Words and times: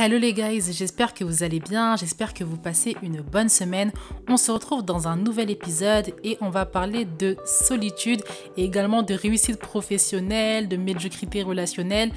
Hello 0.00 0.16
les 0.16 0.32
guys, 0.32 0.62
j'espère 0.70 1.12
que 1.12 1.24
vous 1.24 1.42
allez 1.42 1.58
bien, 1.58 1.96
j'espère 1.96 2.32
que 2.32 2.44
vous 2.44 2.56
passez 2.56 2.96
une 3.02 3.20
bonne 3.20 3.48
semaine. 3.48 3.90
On 4.28 4.36
se 4.36 4.52
retrouve 4.52 4.84
dans 4.84 5.08
un 5.08 5.16
nouvel 5.16 5.50
épisode 5.50 6.14
et 6.22 6.38
on 6.40 6.50
va 6.50 6.66
parler 6.66 7.04
de 7.04 7.36
solitude 7.44 8.22
et 8.56 8.62
également 8.62 9.02
de 9.02 9.14
réussite 9.14 9.58
professionnelle, 9.58 10.68
de 10.68 10.76
médiocrité 10.76 11.42
relationnelle. 11.42 12.12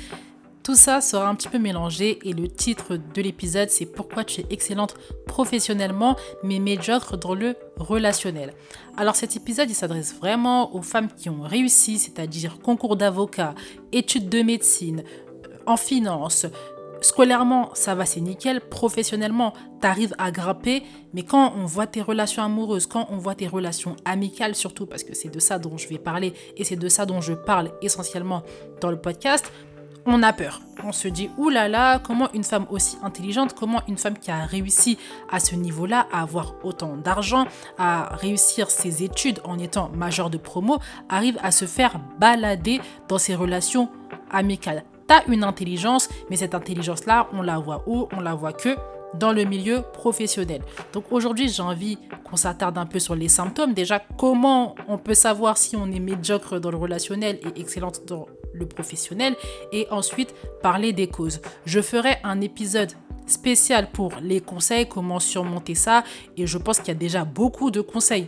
Tout 0.62 0.76
ça 0.76 1.02
sera 1.02 1.28
un 1.28 1.34
petit 1.34 1.48
peu 1.48 1.58
mélangé 1.58 2.20
et 2.24 2.34
le 2.34 2.48
titre 2.48 2.98
de 2.98 3.22
l'épisode 3.24 3.72
c'est 3.72 3.88
pourquoi 3.88 4.26
tu 4.26 4.42
es 4.42 4.46
excellente 4.52 4.94
professionnellement 5.26 6.16
mais 6.44 6.60
médiocre 6.60 7.18
dans 7.18 7.34
le 7.34 7.56
relationnel. 7.78 8.54
Alors 8.96 9.16
cet 9.16 9.36
épisode 9.36 9.72
il 9.72 9.76
s'adresse 9.76 10.14
vraiment 10.14 10.76
aux 10.76 10.84
femmes 10.84 11.08
qui 11.18 11.32
ont 11.32 11.42
réussi, 11.42 11.98
c'est-à-dire 11.98 12.60
concours 12.60 12.96
d'avocat, 12.96 13.56
études 13.92 14.30
de 14.30 14.44
médecine, 14.44 15.04
en 15.66 15.78
finance, 15.78 16.46
scolairement, 17.02 17.70
ça 17.74 17.96
va, 17.96 18.06
c'est 18.06 18.22
nickel. 18.22 18.62
Professionnellement, 18.62 19.54
tu 19.82 19.88
arrives 19.88 20.16
à 20.18 20.32
grapper. 20.32 20.84
Mais 21.14 21.24
quand 21.24 21.54
on 21.58 21.66
voit 21.66 21.88
tes 21.88 22.02
relations 22.02 22.44
amoureuses, 22.44 22.86
quand 22.86 23.08
on 23.10 23.18
voit 23.18 23.36
tes 23.36 23.48
relations 23.48 23.96
amicales 24.06 24.56
surtout, 24.56 24.86
parce 24.86 25.04
que 25.04 25.14
c'est 25.14 25.30
de 25.30 25.40
ça 25.40 25.60
dont 25.60 25.78
je 25.78 25.88
vais 25.88 25.98
parler 25.98 26.34
et 26.58 26.64
c'est 26.64 26.76
de 26.76 26.90
ça 26.90 27.06
dont 27.06 27.22
je 27.22 27.34
parle 27.34 27.72
essentiellement 27.82 28.44
dans 28.80 28.92
le 28.92 29.00
podcast, 29.00 29.52
on 30.06 30.24
a 30.24 30.34
peur. 30.34 30.62
On 30.84 30.92
se 30.92 31.08
dit, 31.08 31.30
oulala, 31.38 31.68
là 31.68 31.94
là, 31.94 32.00
comment 32.00 32.32
une 32.34 32.44
femme 32.44 32.66
aussi 32.72 32.98
intelligente, 33.04 33.54
comment 33.54 33.82
une 33.88 33.98
femme 33.98 34.18
qui 34.18 34.32
a 34.32 34.46
réussi 34.46 34.98
à 35.30 35.40
ce 35.40 35.56
niveau-là, 35.56 36.08
à 36.12 36.22
avoir 36.22 36.56
autant 36.64 36.98
d'argent, 36.98 37.46
à 37.78 38.16
réussir 38.16 38.72
ses 38.72 39.04
études 39.04 39.40
en 39.44 39.60
étant 39.60 39.90
majeur 39.90 40.30
de 40.30 40.38
promo, 40.38 40.80
arrive 41.10 41.38
à 41.44 41.52
se 41.52 41.66
faire 41.66 42.00
balader 42.20 42.82
dans 43.08 43.20
ses 43.20 43.36
relations 43.36 43.90
amicales 44.32 44.84
une 45.28 45.44
intelligence, 45.44 46.10
mais 46.30 46.36
cette 46.38 46.56
intelligence-là, 46.56 47.28
on 47.34 47.42
la 47.42 47.60
voit 47.60 47.84
où? 47.88 48.08
On 48.16 48.20
la 48.20 48.34
voit 48.34 48.54
que 48.54 48.76
dans 49.14 49.34
le 49.34 49.44
milieu 49.44 49.82
professionnel. 49.94 50.62
Donc 50.94 51.06
aujourd'hui, 51.12 51.50
j'ai 51.50 51.62
envie 51.62 51.98
qu'on 52.24 52.38
s'attarde 52.38 52.78
un 52.78 52.86
peu 52.86 53.00
sur 53.00 53.16
les 53.16 53.28
symptômes. 53.28 53.74
Déjà, 53.74 54.00
comment 54.18 54.76
on 54.88 54.98
peut 54.98 55.14
savoir 55.14 55.58
si 55.58 55.76
on 55.76 55.92
est 55.92 56.00
médiocre 56.00 56.60
dans 56.60 56.72
le 56.72 56.78
relationnel 56.78 57.40
et 57.44 57.60
excellente 57.60 58.02
dans 58.08 58.28
le 58.54 58.66
professionnel? 58.66 59.36
Et 59.74 59.88
ensuite, 59.92 60.34
parler 60.62 60.94
des 60.94 61.08
causes. 61.08 61.42
Je 61.66 61.82
ferai 61.82 62.18
un 62.24 62.40
épisode 62.42 62.92
spécial 63.28 63.90
pour 63.92 64.14
les 64.22 64.42
conseils, 64.42 64.88
comment 64.88 65.20
surmonter 65.20 65.76
ça. 65.76 66.04
Et 66.38 66.48
je 66.48 66.58
pense 66.58 66.80
qu'il 66.80 66.90
y 66.90 66.92
a 66.92 66.96
déjà 66.96 67.26
beaucoup 67.26 67.72
de 67.72 67.82
conseils 67.82 68.28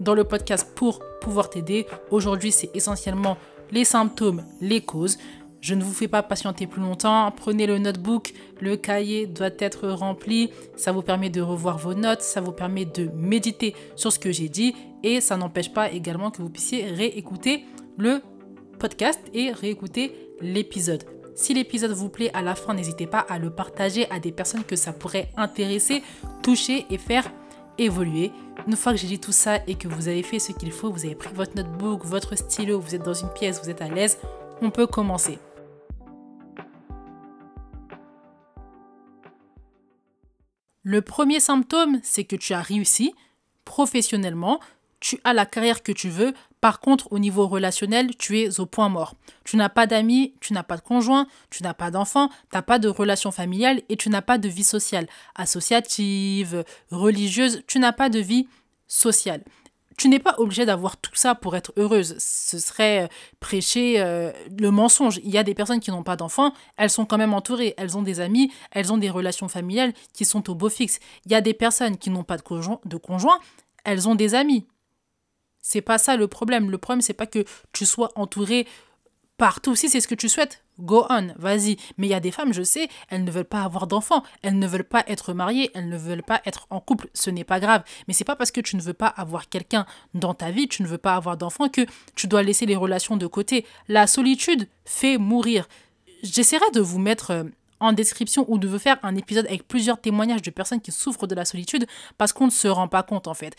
dans 0.00 0.14
le 0.14 0.24
podcast 0.24 0.72
pour 0.74 1.00
pouvoir 1.20 1.50
t'aider. 1.50 1.86
Aujourd'hui, 2.10 2.50
c'est 2.52 2.70
essentiellement 2.74 3.36
les 3.72 3.84
symptômes, 3.84 4.44
les 4.60 4.80
causes. 4.80 5.18
Je 5.64 5.74
ne 5.74 5.82
vous 5.82 5.94
fais 5.94 6.08
pas 6.08 6.22
patienter 6.22 6.66
plus 6.66 6.82
longtemps. 6.82 7.32
Prenez 7.34 7.66
le 7.66 7.78
notebook, 7.78 8.34
le 8.60 8.76
cahier 8.76 9.24
doit 9.24 9.48
être 9.58 9.88
rempli. 9.88 10.50
Ça 10.76 10.92
vous 10.92 11.00
permet 11.00 11.30
de 11.30 11.40
revoir 11.40 11.78
vos 11.78 11.94
notes, 11.94 12.20
ça 12.20 12.42
vous 12.42 12.52
permet 12.52 12.84
de 12.84 13.08
méditer 13.14 13.74
sur 13.96 14.12
ce 14.12 14.18
que 14.18 14.30
j'ai 14.30 14.50
dit 14.50 14.74
et 15.02 15.22
ça 15.22 15.38
n'empêche 15.38 15.72
pas 15.72 15.90
également 15.90 16.30
que 16.30 16.42
vous 16.42 16.50
puissiez 16.50 16.84
réécouter 16.84 17.64
le 17.96 18.20
podcast 18.78 19.18
et 19.32 19.52
réécouter 19.52 20.12
l'épisode. 20.42 21.04
Si 21.34 21.54
l'épisode 21.54 21.92
vous 21.92 22.10
plaît 22.10 22.30
à 22.34 22.42
la 22.42 22.56
fin, 22.56 22.74
n'hésitez 22.74 23.06
pas 23.06 23.20
à 23.20 23.38
le 23.38 23.48
partager 23.48 24.06
à 24.10 24.20
des 24.20 24.32
personnes 24.32 24.64
que 24.64 24.76
ça 24.76 24.92
pourrait 24.92 25.30
intéresser, 25.38 26.02
toucher 26.42 26.84
et 26.90 26.98
faire 26.98 27.32
évoluer. 27.78 28.32
Une 28.68 28.76
fois 28.76 28.92
que 28.92 28.98
j'ai 28.98 29.08
dit 29.08 29.18
tout 29.18 29.32
ça 29.32 29.60
et 29.66 29.76
que 29.76 29.88
vous 29.88 30.08
avez 30.08 30.22
fait 30.22 30.40
ce 30.40 30.52
qu'il 30.52 30.72
faut, 30.72 30.90
vous 30.90 31.06
avez 31.06 31.14
pris 31.14 31.32
votre 31.32 31.56
notebook, 31.56 32.04
votre 32.04 32.36
stylo, 32.36 32.80
vous 32.80 32.94
êtes 32.94 33.02
dans 33.02 33.14
une 33.14 33.30
pièce, 33.30 33.62
vous 33.62 33.70
êtes 33.70 33.80
à 33.80 33.88
l'aise, 33.88 34.18
on 34.60 34.68
peut 34.68 34.86
commencer. 34.86 35.38
Le 40.84 41.00
premier 41.00 41.40
symptôme, 41.40 41.98
c'est 42.02 42.24
que 42.24 42.36
tu 42.36 42.52
as 42.52 42.60
réussi 42.60 43.14
professionnellement, 43.64 44.60
tu 45.00 45.18
as 45.24 45.32
la 45.32 45.46
carrière 45.46 45.82
que 45.82 45.92
tu 45.92 46.10
veux, 46.10 46.34
par 46.60 46.78
contre 46.80 47.10
au 47.10 47.18
niveau 47.18 47.48
relationnel, 47.48 48.14
tu 48.16 48.38
es 48.38 48.60
au 48.60 48.66
point 48.66 48.90
mort. 48.90 49.14
Tu 49.44 49.56
n'as 49.56 49.70
pas 49.70 49.86
d'amis, 49.86 50.34
tu 50.40 50.52
n'as 50.52 50.62
pas 50.62 50.76
de 50.76 50.82
conjoint, 50.82 51.26
tu 51.48 51.62
n'as 51.62 51.72
pas 51.72 51.90
d'enfant, 51.90 52.28
tu 52.28 52.34
n'as 52.52 52.62
pas 52.62 52.78
de 52.78 52.88
relation 52.88 53.30
familiale 53.30 53.80
et 53.88 53.96
tu 53.96 54.10
n'as 54.10 54.20
pas 54.20 54.36
de 54.36 54.48
vie 54.48 54.62
sociale, 54.62 55.06
associative, 55.34 56.64
religieuse, 56.90 57.62
tu 57.66 57.78
n'as 57.78 57.92
pas 57.92 58.10
de 58.10 58.18
vie 58.18 58.46
sociale 58.86 59.42
tu 59.96 60.08
n'es 60.08 60.18
pas 60.18 60.34
obligé 60.38 60.66
d'avoir 60.66 60.96
tout 60.96 61.14
ça 61.14 61.34
pour 61.34 61.56
être 61.56 61.72
heureuse. 61.76 62.16
Ce 62.18 62.58
serait 62.58 63.04
euh, 63.04 63.08
prêcher 63.40 64.00
euh, 64.00 64.32
le 64.58 64.70
mensonge. 64.70 65.20
Il 65.22 65.30
y 65.30 65.38
a 65.38 65.42
des 65.42 65.54
personnes 65.54 65.80
qui 65.80 65.90
n'ont 65.90 66.02
pas 66.02 66.16
d'enfants, 66.16 66.52
elles 66.76 66.90
sont 66.90 67.06
quand 67.06 67.18
même 67.18 67.34
entourées, 67.34 67.74
elles 67.76 67.96
ont 67.96 68.02
des 68.02 68.20
amis, 68.20 68.52
elles 68.70 68.92
ont 68.92 68.98
des 68.98 69.10
relations 69.10 69.48
familiales 69.48 69.92
qui 70.12 70.24
sont 70.24 70.50
au 70.50 70.54
beau 70.54 70.68
fixe. 70.68 70.98
Il 71.26 71.32
y 71.32 71.34
a 71.34 71.40
des 71.40 71.54
personnes 71.54 71.96
qui 71.96 72.10
n'ont 72.10 72.24
pas 72.24 72.36
de 72.36 72.96
conjoint, 72.96 73.38
elles 73.84 74.08
ont 74.08 74.14
des 74.14 74.34
amis. 74.34 74.66
C'est 75.66 75.80
pas 75.80 75.96
ça 75.96 76.16
le 76.16 76.28
problème. 76.28 76.70
Le 76.70 76.76
problème, 76.76 77.00
c'est 77.00 77.14
pas 77.14 77.26
que 77.26 77.42
tu 77.72 77.86
sois 77.86 78.10
entouré 78.16 78.66
partout. 79.36 79.74
Si 79.74 79.88
c'est 79.88 80.00
ce 80.00 80.08
que 80.08 80.14
tu 80.14 80.28
souhaites, 80.28 80.64
go 80.78 81.06
on, 81.10 81.28
vas-y. 81.36 81.76
Mais 81.98 82.06
il 82.06 82.10
y 82.10 82.14
a 82.14 82.20
des 82.20 82.30
femmes, 82.30 82.52
je 82.52 82.62
sais, 82.62 82.88
elles 83.08 83.24
ne 83.24 83.30
veulent 83.30 83.44
pas 83.44 83.62
avoir 83.62 83.86
d'enfants, 83.86 84.22
elles 84.42 84.58
ne 84.58 84.66
veulent 84.66 84.84
pas 84.84 85.04
être 85.06 85.32
mariées, 85.32 85.70
elles 85.74 85.88
ne 85.88 85.96
veulent 85.96 86.22
pas 86.22 86.40
être 86.44 86.66
en 86.70 86.80
couple. 86.80 87.08
Ce 87.14 87.30
n'est 87.30 87.44
pas 87.44 87.60
grave. 87.60 87.82
Mais 88.06 88.14
c'est 88.14 88.24
pas 88.24 88.36
parce 88.36 88.50
que 88.50 88.60
tu 88.60 88.76
ne 88.76 88.82
veux 88.82 88.94
pas 88.94 89.08
avoir 89.08 89.48
quelqu'un 89.48 89.86
dans 90.14 90.34
ta 90.34 90.50
vie, 90.50 90.68
tu 90.68 90.82
ne 90.82 90.88
veux 90.88 90.98
pas 90.98 91.14
avoir 91.14 91.36
d'enfants 91.36 91.68
que 91.68 91.86
tu 92.14 92.26
dois 92.26 92.42
laisser 92.42 92.66
les 92.66 92.76
relations 92.76 93.16
de 93.16 93.26
côté. 93.26 93.66
La 93.88 94.06
solitude 94.06 94.68
fait 94.84 95.18
mourir. 95.18 95.68
J'essaierai 96.22 96.70
de 96.72 96.80
vous 96.80 96.98
mettre 96.98 97.30
euh, 97.32 97.44
en 97.80 97.92
description 97.92 98.44
ou 98.48 98.58
de 98.58 98.68
vous 98.68 98.78
faire 98.78 98.98
un 99.02 99.16
épisode 99.16 99.46
avec 99.46 99.68
plusieurs 99.68 100.00
témoignages 100.00 100.42
de 100.42 100.50
personnes 100.50 100.80
qui 100.80 100.92
souffrent 100.92 101.26
de 101.26 101.34
la 101.34 101.44
solitude 101.44 101.86
parce 102.18 102.32
qu'on 102.32 102.46
ne 102.46 102.50
se 102.50 102.68
rend 102.68 102.88
pas 102.88 103.02
compte 103.02 103.28
en 103.28 103.34
fait. 103.34 103.54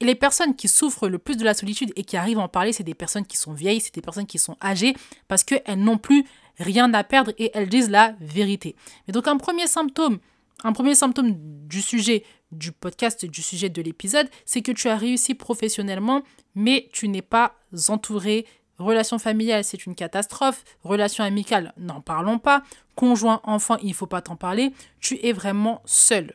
Et 0.00 0.06
les 0.06 0.14
personnes 0.14 0.56
qui 0.56 0.66
souffrent 0.66 1.08
le 1.08 1.18
plus 1.18 1.36
de 1.36 1.44
la 1.44 1.52
solitude 1.52 1.92
et 1.94 2.04
qui 2.04 2.16
arrivent 2.16 2.38
à 2.38 2.42
en 2.42 2.48
parler, 2.48 2.72
c'est 2.72 2.82
des 2.82 2.94
personnes 2.94 3.26
qui 3.26 3.36
sont 3.36 3.52
vieilles, 3.52 3.80
c'est 3.80 3.94
des 3.94 4.00
personnes 4.00 4.26
qui 4.26 4.38
sont 4.38 4.56
âgées, 4.62 4.94
parce 5.28 5.44
qu'elles 5.44 5.78
n'ont 5.78 5.98
plus 5.98 6.24
rien 6.58 6.92
à 6.94 7.04
perdre 7.04 7.32
et 7.38 7.50
elles 7.54 7.68
disent 7.68 7.90
la 7.90 8.14
vérité. 8.20 8.76
Et 9.08 9.12
donc 9.12 9.28
un 9.28 9.36
premier 9.36 9.66
symptôme, 9.66 10.18
un 10.64 10.72
premier 10.72 10.94
symptôme 10.94 11.34
du 11.66 11.82
sujet 11.82 12.24
du 12.50 12.72
podcast, 12.72 13.24
du 13.24 13.42
sujet 13.42 13.68
de 13.68 13.82
l'épisode, 13.82 14.28
c'est 14.44 14.62
que 14.62 14.72
tu 14.72 14.88
as 14.88 14.96
réussi 14.96 15.34
professionnellement, 15.34 16.22
mais 16.54 16.88
tu 16.92 17.08
n'es 17.08 17.22
pas 17.22 17.54
entouré. 17.88 18.46
Relation 18.78 19.18
familiale, 19.18 19.62
c'est 19.62 19.84
une 19.86 19.94
catastrophe. 19.94 20.64
Relation 20.82 21.22
amicale, 21.22 21.74
n'en 21.76 22.00
parlons 22.00 22.38
pas. 22.38 22.62
Conjoint, 22.96 23.40
enfant, 23.44 23.76
il 23.82 23.90
ne 23.90 23.94
faut 23.94 24.06
pas 24.06 24.22
t'en 24.22 24.36
parler. 24.36 24.72
Tu 25.00 25.18
es 25.24 25.32
vraiment 25.32 25.82
seul. 25.84 26.34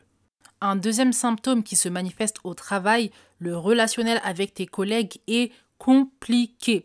Un 0.60 0.76
deuxième 0.76 1.12
symptôme 1.12 1.62
qui 1.62 1.76
se 1.76 1.88
manifeste 1.88 2.38
au 2.44 2.54
travail, 2.54 3.10
le 3.38 3.56
relationnel 3.56 4.20
avec 4.24 4.54
tes 4.54 4.66
collègues 4.66 5.18
est 5.26 5.52
compliqué. 5.78 6.84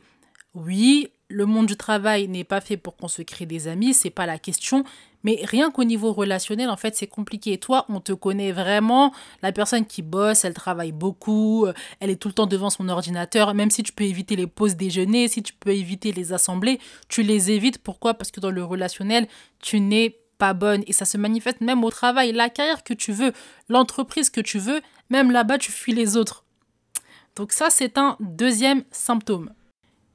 Oui, 0.54 1.08
le 1.30 1.46
monde 1.46 1.68
du 1.68 1.78
travail 1.78 2.28
n'est 2.28 2.44
pas 2.44 2.60
fait 2.60 2.76
pour 2.76 2.98
qu'on 2.98 3.08
se 3.08 3.22
crée 3.22 3.46
des 3.46 3.70
amis, 3.70 3.94
c'est 3.94 4.10
pas 4.10 4.26
la 4.26 4.38
question. 4.38 4.84
Mais 5.24 5.40
rien 5.44 5.72
qu'au 5.72 5.84
niveau 5.84 6.14
relationnel, 6.14 6.70
en 6.70 6.78
fait, 6.78 6.96
c'est 6.96 7.08
compliqué. 7.08 7.58
Toi, 7.58 7.86
on 7.90 8.00
te 8.00 8.12
connaît 8.12 8.52
vraiment. 8.52 9.14
La 9.44 9.52
personne 9.52 9.86
qui 9.86 10.02
bosse, 10.02 10.46
elle 10.46 10.56
travaille 10.56 10.92
beaucoup, 10.92 11.68
elle 12.00 12.10
est 12.10 12.16
tout 12.16 12.28
le 12.28 12.34
temps 12.34 12.48
devant 12.48 12.72
son 12.72 12.90
ordinateur. 12.90 13.54
Même 13.54 13.70
si 13.70 13.84
tu 13.84 13.94
peux 13.94 14.04
éviter 14.04 14.36
les 14.36 14.48
pauses 14.48 14.76
déjeuner, 14.76 15.28
si 15.28 15.44
tu 15.44 15.54
peux 15.54 15.70
éviter 15.70 16.12
les 16.12 16.34
assemblées, 16.34 16.80
tu 17.08 17.22
les 17.22 17.52
évites. 17.52 17.78
Pourquoi? 17.78 18.16
Parce 18.16 18.32
que 18.32 18.40
dans 18.40 18.50
le 18.50 18.64
relationnel, 18.64 19.28
tu 19.60 19.80
n'es 19.80 20.21
pas 20.42 20.54
bonne 20.54 20.84
et 20.88 20.94
ça 20.94 21.06
se 21.06 21.20
manifeste 21.20 21.62
même 21.62 21.84
au 21.84 21.92
travail, 21.92 22.32
la 22.32 22.50
carrière 22.50 22.84
que 22.84 22.96
tu 22.96 23.12
veux, 23.12 23.32
l'entreprise 23.70 24.32
que 24.32 24.42
tu 24.42 24.58
veux, 24.58 24.82
même 25.12 25.30
là-bas 25.30 25.60
tu 25.60 25.72
fuis 25.72 25.94
les 25.94 26.18
autres. 26.18 26.46
Donc 27.36 27.52
ça 27.52 27.70
c'est 27.70 28.00
un 28.00 28.18
deuxième 28.20 28.84
symptôme. 28.90 29.52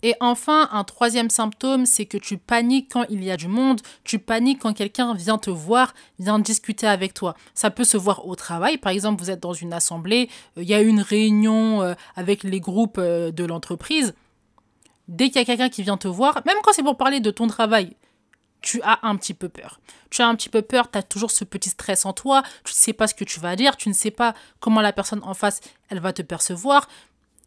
Et 0.03 0.15
enfin, 0.21 0.69
un 0.73 0.83
troisième 0.83 1.31
symptôme, 1.31 1.87
c'est 1.87 2.07
que 2.07 2.19
tu 2.19 2.39
paniques 2.39 2.91
quand 2.93 3.05
il 3.09 3.23
y 3.23 3.31
a 3.31 3.37
du 3.37 3.47
monde, 3.47 3.81
tu 4.03 4.19
paniques 4.19 4.61
quand 4.63 4.73
quelqu'un 4.73 5.15
vient 5.15 5.39
te 5.39 5.51
voir, 5.51 5.95
vient 6.19 6.41
discuter 6.41 6.89
avec 6.89 7.15
toi. 7.15 7.35
Ça 7.55 7.71
peut 7.71 7.85
se 7.85 7.97
voir 7.97 8.27
au 8.27 8.35
travail, 8.35 8.79
par 8.79 8.93
exemple, 8.93 9.23
vous 9.23 9.31
êtes 9.31 9.41
dans 9.41 9.55
une 9.55 9.73
assemblée, 9.73 10.29
euh, 10.59 10.63
il 10.63 10.69
y 10.69 10.75
a 10.75 10.81
une 10.83 11.01
réunion 11.01 11.83
euh, 11.83 11.95
avec 12.17 12.43
les 12.43 12.61
groupes 12.61 12.99
euh, 12.99 13.31
de 13.31 13.45
l'entreprise. 13.45 14.15
Dès 15.09 15.29
qu'il 15.29 15.37
y 15.37 15.43
a 15.43 15.45
quelqu'un 15.45 15.69
qui 15.69 15.85
vient 15.85 15.97
te 15.97 16.09
voir, 16.09 16.43
même 16.47 16.59
quand 16.65 16.73
c'est 16.73 16.83
pour 16.83 16.97
parler 16.97 17.21
de 17.21 17.31
ton 17.31 17.47
travail, 17.47 17.97
tu 18.67 18.83
as 18.83 18.99
un 19.07 19.15
petit 19.15 19.33
peu 19.33 19.49
peur. 19.49 19.79
Tu 20.11 20.23
as 20.23 20.27
un 20.27 20.35
petit 20.35 20.49
peu 20.49 20.61
peur, 20.61 20.91
tu 20.91 20.99
as 20.99 21.03
toujours 21.05 21.31
ce 21.31 21.45
petit 21.45 21.71
stress 21.71 22.05
en 22.05 22.13
toi, 22.13 22.43
tu 22.65 22.73
ne 22.73 22.77
sais 22.77 22.93
pas 22.93 23.07
ce 23.07 23.15
que 23.15 23.23
tu 23.23 23.39
vas 23.39 23.55
dire, 23.55 23.77
tu 23.77 23.89
ne 23.89 23.95
sais 23.95 24.11
pas 24.11 24.35
comment 24.59 24.81
la 24.81 24.93
personne 24.93 25.21
en 25.23 25.35
face, 25.35 25.61
elle 25.89 26.01
va 26.01 26.13
te 26.13 26.23
percevoir, 26.23 26.89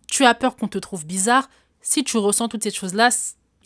tu 0.08 0.24
as 0.24 0.34
peur 0.34 0.56
qu'on 0.56 0.70
te 0.70 0.78
trouve 0.78 1.06
bizarre. 1.06 1.50
Si 1.82 2.06
tu 2.06 2.18
ressens 2.18 2.48
toutes 2.48 2.64
ces 2.64 2.72
choses-là, 2.72 3.10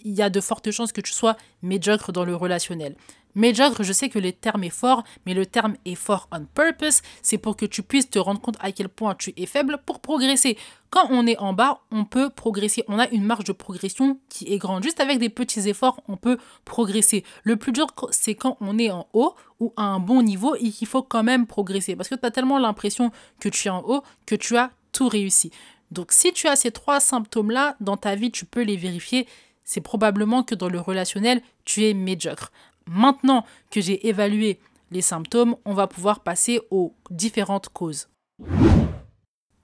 il 0.04 0.14
y 0.14 0.22
a 0.22 0.30
de 0.30 0.42
fortes 0.42 0.72
chances 0.72 0.92
que 0.92 1.02
tu 1.02 1.14
sois 1.14 1.38
médiocre 1.62 2.12
dans 2.12 2.26
le 2.26 2.36
relationnel. 2.36 2.96
Médiocre, 3.36 3.82
je 3.82 3.94
sais 3.94 4.10
que 4.10 4.20
le 4.20 4.32
terme 4.32 4.64
est 4.64 4.70
fort, 4.70 5.04
mais 5.26 5.34
le 5.34 5.46
terme 5.46 5.76
est 5.86 5.96
fort 5.96 6.30
on 6.32 6.46
purpose. 6.46 7.02
C'est 7.24 7.40
pour 7.40 7.58
que 7.58 7.66
tu 7.66 7.82
puisses 7.82 8.10
te 8.10 8.20
rendre 8.20 8.40
compte 8.40 8.58
à 8.60 8.72
quel 8.72 8.90
point 8.90 9.16
tu 9.16 9.34
es 9.36 9.48
faible 9.48 9.80
pour 9.86 10.02
progresser. 10.02 10.56
Quand 10.92 11.08
on 11.10 11.26
est 11.26 11.38
en 11.40 11.54
bas, 11.54 11.82
on 11.92 12.06
peut 12.06 12.30
progresser. 12.30 12.84
On 12.88 13.00
a 13.00 13.10
une 13.10 13.24
marge 13.24 13.46
de 13.46 13.52
progression 13.52 14.20
qui 14.30 14.54
est 14.54 14.60
grande. 14.60 14.84
Juste 14.84 15.00
avec 15.00 15.18
des 15.18 15.30
petits 15.30 15.68
efforts, 15.68 16.02
on 16.08 16.16
peut 16.16 16.38
progresser. 16.64 17.24
Le 17.44 17.56
plus 17.56 17.72
dur, 17.72 17.88
c'est 18.12 18.36
quand 18.36 18.58
on 18.62 18.78
est 18.78 18.92
en 18.92 19.08
haut 19.14 19.34
ou 19.60 19.74
à 19.78 19.84
un 19.84 20.00
bon 20.00 20.22
niveau 20.22 20.56
et 20.56 20.70
qu'il 20.70 20.88
faut 20.88 21.02
quand 21.02 21.24
même 21.24 21.48
progresser. 21.48 21.96
Parce 21.96 22.10
que 22.10 22.16
tu 22.16 22.26
as 22.26 22.32
tellement 22.32 22.60
l'impression 22.60 23.12
que 23.40 23.50
tu 23.50 23.68
es 23.68 23.72
en 23.72 23.82
haut 23.82 24.04
que 24.28 24.36
tu 24.36 24.58
as 24.58 24.70
tout 24.92 25.08
réussi. 25.08 25.52
Donc 25.90 26.12
si 26.12 26.34
tu 26.34 26.48
as 26.48 26.56
ces 26.56 26.72
trois 26.72 27.00
symptômes-là 27.00 27.76
dans 27.80 27.98
ta 27.98 28.16
vie, 28.16 28.32
tu 28.32 28.46
peux 28.46 28.62
les 28.62 28.78
vérifier. 28.78 29.28
C'est 29.63 29.81
probablement 29.81 30.44
que 30.44 30.56
dans 30.56 30.69
le 30.69 30.80
relationnel, 30.80 31.42
tu 31.65 31.86
es 31.86 31.94
médiocre. 31.94 32.51
Maintenant 32.88 33.45
que 33.71 33.81
j'ai 33.81 34.07
évalué 34.07 34.60
les 34.92 35.01
symptômes, 35.01 35.56
on 35.65 35.74
va 35.74 35.88
pouvoir 35.88 36.21
passer 36.21 36.60
aux 36.69 36.94
différentes 37.10 37.69
causes. 37.69 38.07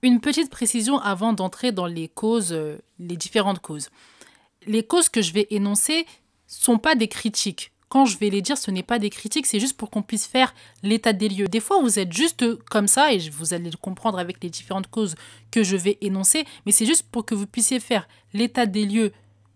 Une 0.02 0.22
petite 0.22 0.50
précision 0.50 0.98
avant 1.00 1.34
d'entrer 1.34 1.72
dans 1.72 1.86
les 1.86 2.08
causes, 2.08 2.54
euh, 2.54 2.78
différentes 3.00 3.60
causes. 3.60 3.90
Les 4.66 4.84
causes 4.84 5.10
que 5.10 5.22
je 5.22 5.34
vais 5.34 5.48
énoncer 5.50 6.06
sont 6.48 6.78
pas 6.78 6.96
des 6.96 7.08
critiques. 7.08 7.72
Quand 7.90 8.06
je 8.06 8.18
vais 8.18 8.30
les 8.30 8.42
dire, 8.42 8.58
ce 8.58 8.70
n'est 8.72 8.84
pas 8.84 9.00
des 9.00 9.10
critiques, 9.10 9.48
c'est 9.48 9.60
juste 9.60 9.76
pour 9.76 9.90
qu'on 9.90 10.04
puisse 10.04 10.28
faire 10.28 10.54
l'état 10.84 11.12
des 11.12 11.28
lieux. 11.28 11.48
Des 11.48 11.60
fois, 11.60 11.82
vous 11.82 11.98
êtes 11.98 12.14
juste 12.14 12.46
comme 12.66 12.88
ça, 12.88 13.12
et 13.12 13.18
vous 13.30 13.54
allez 13.54 13.72
le 13.72 13.78
comprendre 13.78 14.20
avec 14.20 14.44
les 14.44 14.50
différentes 14.50 14.88
causes 14.88 15.16
que 15.52 15.64
je 15.64 15.76
vais 15.76 15.98
énoncer, 16.02 16.46
mais 16.66 16.72
c'est 16.72 16.86
juste 16.86 17.08
pour 17.12 17.26
que 17.26 17.34
vous 17.34 17.48
puissiez 17.48 17.80
faire 17.80 18.08
l'état 18.34 18.68
des 18.68 18.86
lieux 18.86 19.12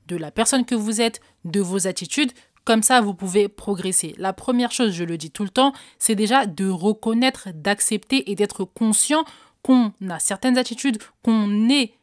de 0.08 0.16
la 0.16 0.32
personne 0.32 0.66
que 0.66 0.76
vous 0.76 1.02
êtes, 1.02 1.22
de 1.46 1.60
vos 1.60 1.88
attitudes, 1.88 2.32
comme 2.66 2.84
ça, 2.84 3.02
vous 3.02 3.14
pouvez 3.14 3.50
progresser. 3.50 4.16
La 4.18 4.32
première 4.32 4.72
chose, 4.72 4.94
je 4.94 5.04
le 5.04 5.18
dis 5.18 5.32
tout 5.32 5.44
le 5.44 5.50
temps, 5.50 5.74
c'est 6.00 6.16
déjà 6.16 6.46
de 6.46 6.70
reconnaître, 6.70 7.50
d'accepter 7.54 8.32
et 8.32 8.36
d'être 8.36 8.64
conscient 8.64 9.26
qu'on 9.64 9.94
a 10.10 10.20
certaines 10.20 10.58
attitudes, 10.58 10.98
qu'on 11.24 11.70
est 11.70 11.94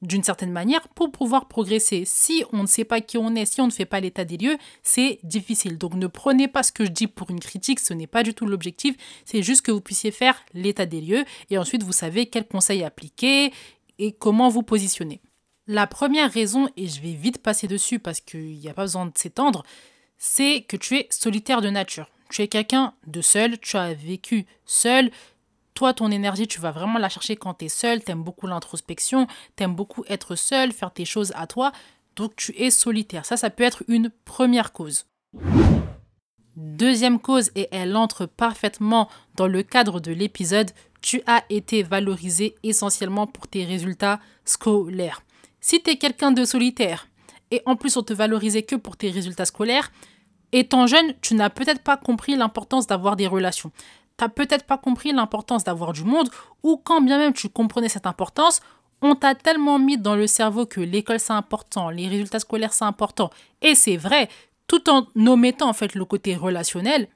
d'une 0.00 0.22
certaine 0.22 0.52
manière 0.52 0.88
pour 0.88 1.10
pouvoir 1.10 1.48
progresser. 1.48 2.04
Si 2.06 2.44
on 2.52 2.62
ne 2.62 2.66
sait 2.66 2.84
pas 2.84 3.00
qui 3.00 3.18
on 3.18 3.34
est, 3.34 3.44
si 3.44 3.60
on 3.60 3.66
ne 3.66 3.72
fait 3.72 3.84
pas 3.84 4.00
l'état 4.00 4.24
des 4.24 4.36
lieux, 4.36 4.56
c'est 4.82 5.18
difficile. 5.24 5.76
Donc 5.76 5.94
ne 5.94 6.06
prenez 6.06 6.48
pas 6.48 6.62
ce 6.62 6.72
que 6.72 6.84
je 6.84 6.90
dis 6.90 7.08
pour 7.08 7.30
une 7.30 7.40
critique, 7.40 7.80
ce 7.80 7.92
n'est 7.92 8.06
pas 8.06 8.22
du 8.22 8.32
tout 8.32 8.46
l'objectif, 8.46 8.96
c'est 9.24 9.42
juste 9.42 9.62
que 9.62 9.72
vous 9.72 9.80
puissiez 9.80 10.10
faire 10.10 10.40
l'état 10.54 10.86
des 10.86 11.00
lieux 11.00 11.24
et 11.50 11.58
ensuite 11.58 11.82
vous 11.82 11.92
savez 11.92 12.26
quels 12.26 12.46
conseils 12.46 12.84
appliquer 12.84 13.52
et 13.98 14.12
comment 14.12 14.48
vous 14.48 14.62
positionner. 14.62 15.20
La 15.70 15.86
première 15.86 16.32
raison, 16.32 16.70
et 16.78 16.88
je 16.88 17.02
vais 17.02 17.12
vite 17.12 17.42
passer 17.42 17.68
dessus 17.68 17.98
parce 17.98 18.22
qu'il 18.22 18.58
n'y 18.58 18.70
a 18.70 18.74
pas 18.74 18.84
besoin 18.84 19.04
de 19.04 19.12
s'étendre, 19.14 19.64
c'est 20.16 20.62
que 20.62 20.78
tu 20.78 20.96
es 20.96 21.06
solitaire 21.10 21.60
de 21.60 21.68
nature. 21.68 22.08
Tu 22.30 22.40
es 22.40 22.48
quelqu'un 22.48 22.94
de 23.06 23.20
seul, 23.20 23.58
tu 23.58 23.76
as 23.76 23.92
vécu 23.92 24.46
seul. 24.64 25.10
Toi, 25.74 25.92
ton 25.92 26.10
énergie, 26.10 26.48
tu 26.48 26.58
vas 26.58 26.70
vraiment 26.70 26.98
la 26.98 27.10
chercher 27.10 27.36
quand 27.36 27.52
tu 27.52 27.66
es 27.66 27.68
seul. 27.68 28.02
Tu 28.02 28.10
aimes 28.10 28.22
beaucoup 28.22 28.46
l'introspection, 28.46 29.26
tu 29.56 29.62
aimes 29.62 29.74
beaucoup 29.74 30.04
être 30.08 30.36
seul, 30.36 30.72
faire 30.72 30.90
tes 30.90 31.04
choses 31.04 31.34
à 31.36 31.46
toi. 31.46 31.72
Donc, 32.16 32.34
tu 32.34 32.56
es 32.56 32.70
solitaire. 32.70 33.26
Ça, 33.26 33.36
ça 33.36 33.50
peut 33.50 33.62
être 33.62 33.84
une 33.88 34.10
première 34.24 34.72
cause. 34.72 35.04
Deuxième 36.56 37.20
cause, 37.20 37.50
et 37.54 37.68
elle 37.72 37.94
entre 37.94 38.24
parfaitement 38.24 39.10
dans 39.36 39.46
le 39.46 39.62
cadre 39.62 40.00
de 40.00 40.12
l'épisode, 40.12 40.70
tu 41.02 41.20
as 41.26 41.44
été 41.50 41.82
valorisé 41.82 42.54
essentiellement 42.62 43.26
pour 43.26 43.48
tes 43.48 43.66
résultats 43.66 44.18
scolaires. 44.46 45.22
Si 45.60 45.82
tu 45.82 45.90
es 45.90 45.96
quelqu'un 45.96 46.32
de 46.32 46.44
solitaire, 46.44 47.08
et 47.50 47.62
en 47.66 47.76
plus 47.76 47.96
on 47.96 48.02
te 48.02 48.12
valorisait 48.12 48.62
que 48.62 48.76
pour 48.76 48.96
tes 48.96 49.10
résultats 49.10 49.44
scolaires, 49.44 49.90
étant 50.52 50.86
jeune, 50.86 51.14
tu 51.20 51.34
n'as 51.34 51.50
peut-être 51.50 51.82
pas 51.82 51.96
compris 51.96 52.36
l'importance 52.36 52.86
d'avoir 52.86 53.16
des 53.16 53.26
relations. 53.26 53.70
Tu 54.16 54.24
n'as 54.24 54.28
peut-être 54.28 54.64
pas 54.64 54.78
compris 54.78 55.12
l'importance 55.12 55.64
d'avoir 55.64 55.92
du 55.92 56.04
monde, 56.04 56.30
ou 56.62 56.76
quand 56.76 57.00
bien 57.00 57.18
même 57.18 57.32
tu 57.32 57.48
comprenais 57.48 57.88
cette 57.88 58.06
importance, 58.06 58.60
on 59.00 59.14
t'a 59.14 59.34
tellement 59.34 59.78
mis 59.78 59.96
dans 59.96 60.16
le 60.16 60.26
cerveau 60.26 60.66
que 60.66 60.80
l'école 60.80 61.20
c'est 61.20 61.32
important, 61.32 61.90
les 61.90 62.08
résultats 62.08 62.40
scolaires 62.40 62.72
c'est 62.72 62.84
important, 62.84 63.30
et 63.62 63.74
c'est 63.74 63.96
vrai, 63.96 64.28
tout 64.66 64.90
en 64.90 65.06
omettant 65.26 65.68
en 65.68 65.72
fait 65.72 65.94
le 65.94 66.04
côté 66.04 66.34
relationnel, 66.36 67.08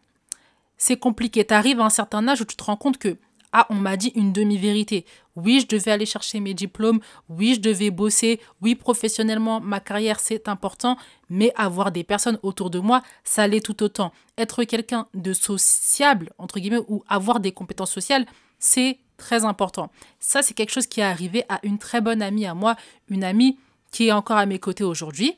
c'est 0.76 0.96
compliqué. 0.96 1.44
Tu 1.44 1.54
arrives 1.54 1.80
à 1.80 1.84
un 1.84 1.90
certain 1.90 2.26
âge 2.26 2.40
où 2.40 2.44
tu 2.44 2.56
te 2.56 2.64
rends 2.64 2.76
compte 2.76 2.98
que 2.98 3.16
ah, 3.52 3.66
on 3.68 3.74
m'a 3.74 3.98
dit 3.98 4.12
une 4.14 4.32
demi-vérité. 4.32 5.04
Oui, 5.36 5.60
je 5.60 5.66
devais 5.66 5.90
aller 5.90 6.06
chercher 6.06 6.40
mes 6.40 6.54
diplômes. 6.54 7.00
Oui, 7.28 7.54
je 7.54 7.60
devais 7.60 7.90
bosser. 7.90 8.40
Oui, 8.62 8.74
professionnellement, 8.74 9.60
ma 9.60 9.78
carrière, 9.78 10.20
c'est 10.20 10.48
important. 10.48 10.96
Mais 11.28 11.52
avoir 11.56 11.92
des 11.92 12.02
personnes 12.02 12.38
autour 12.42 12.70
de 12.70 12.78
moi, 12.78 13.02
ça 13.24 13.46
l'est 13.46 13.64
tout 13.64 13.82
autant. 13.82 14.12
Être 14.38 14.64
quelqu'un 14.64 15.06
de 15.12 15.34
sociable, 15.34 16.30
entre 16.38 16.60
guillemets, 16.60 16.84
ou 16.88 17.04
avoir 17.08 17.40
des 17.40 17.52
compétences 17.52 17.92
sociales, 17.92 18.26
c'est 18.58 18.98
très 19.18 19.44
important. 19.44 19.90
Ça, 20.18 20.42
c'est 20.42 20.54
quelque 20.54 20.72
chose 20.72 20.86
qui 20.86 21.00
est 21.00 21.04
arrivé 21.04 21.44
à 21.50 21.60
une 21.62 21.78
très 21.78 22.00
bonne 22.00 22.22
amie 22.22 22.46
à 22.46 22.54
moi, 22.54 22.76
une 23.08 23.24
amie 23.24 23.58
qui 23.90 24.08
est 24.08 24.12
encore 24.12 24.38
à 24.38 24.46
mes 24.46 24.58
côtés 24.58 24.84
aujourd'hui. 24.84 25.36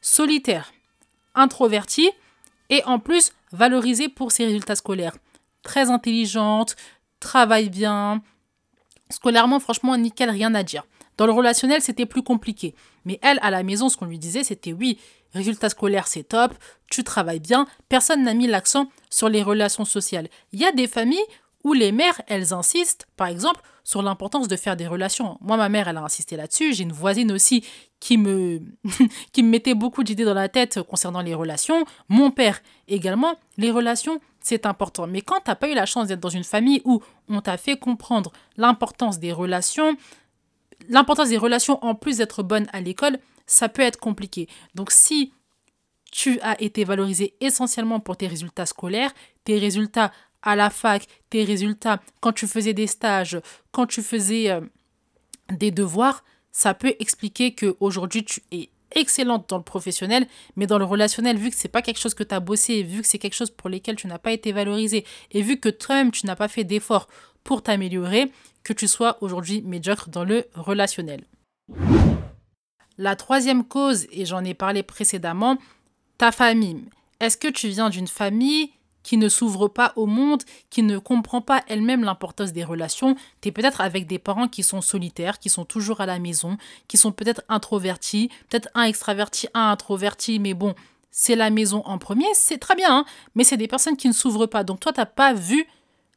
Solitaire, 0.00 0.72
introvertie 1.34 2.10
et 2.70 2.82
en 2.84 2.98
plus 2.98 3.32
valorisée 3.52 4.08
pour 4.08 4.32
ses 4.32 4.46
résultats 4.46 4.76
scolaires. 4.76 5.16
Très 5.62 5.90
intelligente, 5.90 6.76
travaille 7.24 7.70
bien. 7.70 8.22
Scolairement, 9.10 9.58
franchement, 9.58 9.96
nickel, 9.96 10.30
rien 10.30 10.54
à 10.54 10.62
dire. 10.62 10.84
Dans 11.16 11.26
le 11.26 11.32
relationnel, 11.32 11.80
c'était 11.80 12.06
plus 12.06 12.22
compliqué. 12.22 12.74
Mais 13.04 13.18
elle, 13.22 13.38
à 13.42 13.50
la 13.50 13.62
maison, 13.62 13.88
ce 13.88 13.96
qu'on 13.96 14.06
lui 14.06 14.18
disait, 14.18 14.44
c'était 14.44 14.72
oui, 14.72 14.98
résultat 15.32 15.68
scolaire, 15.68 16.06
c'est 16.06 16.24
top, 16.24 16.54
tu 16.90 17.02
travailles 17.02 17.40
bien. 17.40 17.66
Personne 17.88 18.22
n'a 18.24 18.34
mis 18.34 18.46
l'accent 18.46 18.88
sur 19.10 19.28
les 19.28 19.42
relations 19.42 19.84
sociales. 19.84 20.28
Il 20.52 20.60
y 20.60 20.64
a 20.64 20.72
des 20.72 20.86
familles 20.86 21.26
où 21.64 21.72
les 21.72 21.92
mères, 21.92 22.20
elles 22.26 22.52
insistent, 22.52 23.06
par 23.16 23.28
exemple, 23.28 23.62
sur 23.84 24.02
l'importance 24.02 24.48
de 24.48 24.56
faire 24.56 24.76
des 24.76 24.86
relations. 24.86 25.38
Moi, 25.40 25.56
ma 25.56 25.68
mère, 25.68 25.88
elle 25.88 25.96
a 25.96 26.02
insisté 26.02 26.36
là-dessus. 26.36 26.74
J'ai 26.74 26.82
une 26.82 26.92
voisine 26.92 27.32
aussi 27.32 27.64
qui 28.00 28.18
me, 28.18 28.60
qui 29.32 29.42
me 29.42 29.48
mettait 29.48 29.74
beaucoup 29.74 30.02
d'idées 30.02 30.24
dans 30.24 30.34
la 30.34 30.48
tête 30.48 30.82
concernant 30.82 31.22
les 31.22 31.34
relations. 31.34 31.84
Mon 32.08 32.30
père 32.30 32.60
également. 32.86 33.34
Les 33.56 33.70
relations, 33.70 34.20
c'est 34.44 34.66
important. 34.66 35.06
Mais 35.06 35.22
quand 35.22 35.40
tu 35.40 35.48
n'as 35.48 35.56
pas 35.56 35.70
eu 35.70 35.74
la 35.74 35.86
chance 35.86 36.08
d'être 36.08 36.20
dans 36.20 36.28
une 36.28 36.44
famille 36.44 36.82
où 36.84 37.02
on 37.28 37.40
t'a 37.40 37.56
fait 37.56 37.78
comprendre 37.78 38.30
l'importance 38.58 39.18
des 39.18 39.32
relations, 39.32 39.96
l'importance 40.90 41.30
des 41.30 41.38
relations 41.38 41.82
en 41.82 41.94
plus 41.94 42.18
d'être 42.18 42.42
bonne 42.42 42.66
à 42.72 42.82
l'école, 42.82 43.18
ça 43.46 43.70
peut 43.70 43.82
être 43.82 43.98
compliqué. 43.98 44.46
Donc 44.74 44.90
si 44.90 45.32
tu 46.12 46.38
as 46.40 46.60
été 46.60 46.84
valorisé 46.84 47.34
essentiellement 47.40 48.00
pour 48.00 48.18
tes 48.18 48.26
résultats 48.26 48.66
scolaires, 48.66 49.12
tes 49.44 49.58
résultats 49.58 50.12
à 50.42 50.56
la 50.56 50.68
fac, 50.68 51.06
tes 51.30 51.42
résultats 51.42 52.02
quand 52.20 52.32
tu 52.32 52.46
faisais 52.46 52.74
des 52.74 52.86
stages, 52.86 53.40
quand 53.72 53.86
tu 53.86 54.02
faisais 54.02 54.50
euh, 54.50 54.60
des 55.50 55.70
devoirs, 55.70 56.22
ça 56.52 56.74
peut 56.74 56.94
expliquer 57.00 57.54
que 57.54 57.76
aujourd'hui 57.80 58.24
tu 58.24 58.42
es 58.52 58.68
excellente 58.94 59.48
dans 59.48 59.58
le 59.58 59.62
professionnel, 59.62 60.26
mais 60.56 60.66
dans 60.66 60.78
le 60.78 60.84
relationnel, 60.84 61.36
vu 61.36 61.50
que 61.50 61.56
c'est 61.56 61.68
pas 61.68 61.82
quelque 61.82 62.00
chose 62.00 62.14
que 62.14 62.24
tu 62.24 62.34
as 62.34 62.40
bossé, 62.40 62.82
vu 62.82 63.02
que 63.02 63.06
c'est 63.06 63.18
quelque 63.18 63.34
chose 63.34 63.50
pour 63.50 63.70
lequel 63.70 63.96
tu 63.96 64.06
n'as 64.06 64.18
pas 64.18 64.32
été 64.32 64.52
valorisé, 64.52 65.04
et 65.30 65.42
vu 65.42 65.58
que 65.58 65.68
toi-même 65.68 66.10
tu 66.10 66.26
n'as 66.26 66.36
pas 66.36 66.48
fait 66.48 66.64
d'efforts 66.64 67.08
pour 67.42 67.62
t'améliorer, 67.62 68.30
que 68.62 68.72
tu 68.72 68.88
sois 68.88 69.18
aujourd'hui 69.22 69.62
médiocre 69.62 70.08
dans 70.08 70.24
le 70.24 70.46
relationnel. 70.54 71.24
La 72.96 73.16
troisième 73.16 73.64
cause, 73.64 74.06
et 74.12 74.24
j'en 74.24 74.44
ai 74.44 74.54
parlé 74.54 74.82
précédemment, 74.82 75.58
ta 76.16 76.32
famille. 76.32 76.84
Est-ce 77.20 77.36
que 77.36 77.48
tu 77.48 77.68
viens 77.68 77.90
d'une 77.90 78.06
famille 78.06 78.70
qui 79.04 79.16
ne 79.16 79.28
s'ouvre 79.28 79.68
pas 79.68 79.92
au 79.94 80.06
monde, 80.06 80.42
qui 80.70 80.82
ne 80.82 80.98
comprend 80.98 81.40
pas 81.40 81.62
elle-même 81.68 82.02
l'importance 82.02 82.52
des 82.52 82.64
relations. 82.64 83.14
Tu 83.40 83.50
es 83.50 83.52
peut-être 83.52 83.80
avec 83.80 84.08
des 84.08 84.18
parents 84.18 84.48
qui 84.48 84.64
sont 84.64 84.80
solitaires, 84.80 85.38
qui 85.38 85.48
sont 85.48 85.64
toujours 85.64 86.00
à 86.00 86.06
la 86.06 86.18
maison, 86.18 86.56
qui 86.88 86.96
sont 86.96 87.12
peut-être 87.12 87.42
introvertis, 87.48 88.30
peut-être 88.50 88.68
un 88.74 88.82
extraverti, 88.82 89.46
un 89.54 89.70
introverti, 89.70 90.40
mais 90.40 90.54
bon, 90.54 90.74
c'est 91.12 91.36
la 91.36 91.50
maison 91.50 91.82
en 91.84 91.98
premier, 91.98 92.26
c'est 92.32 92.58
très 92.58 92.74
bien, 92.74 92.88
hein. 92.90 93.04
mais 93.36 93.44
c'est 93.44 93.56
des 93.56 93.68
personnes 93.68 93.96
qui 93.96 94.08
ne 94.08 94.12
s'ouvrent 94.12 94.46
pas. 94.46 94.64
Donc 94.64 94.80
toi, 94.80 94.92
tu 94.92 94.98
n'as 94.98 95.06
pas 95.06 95.32
vu 95.32 95.64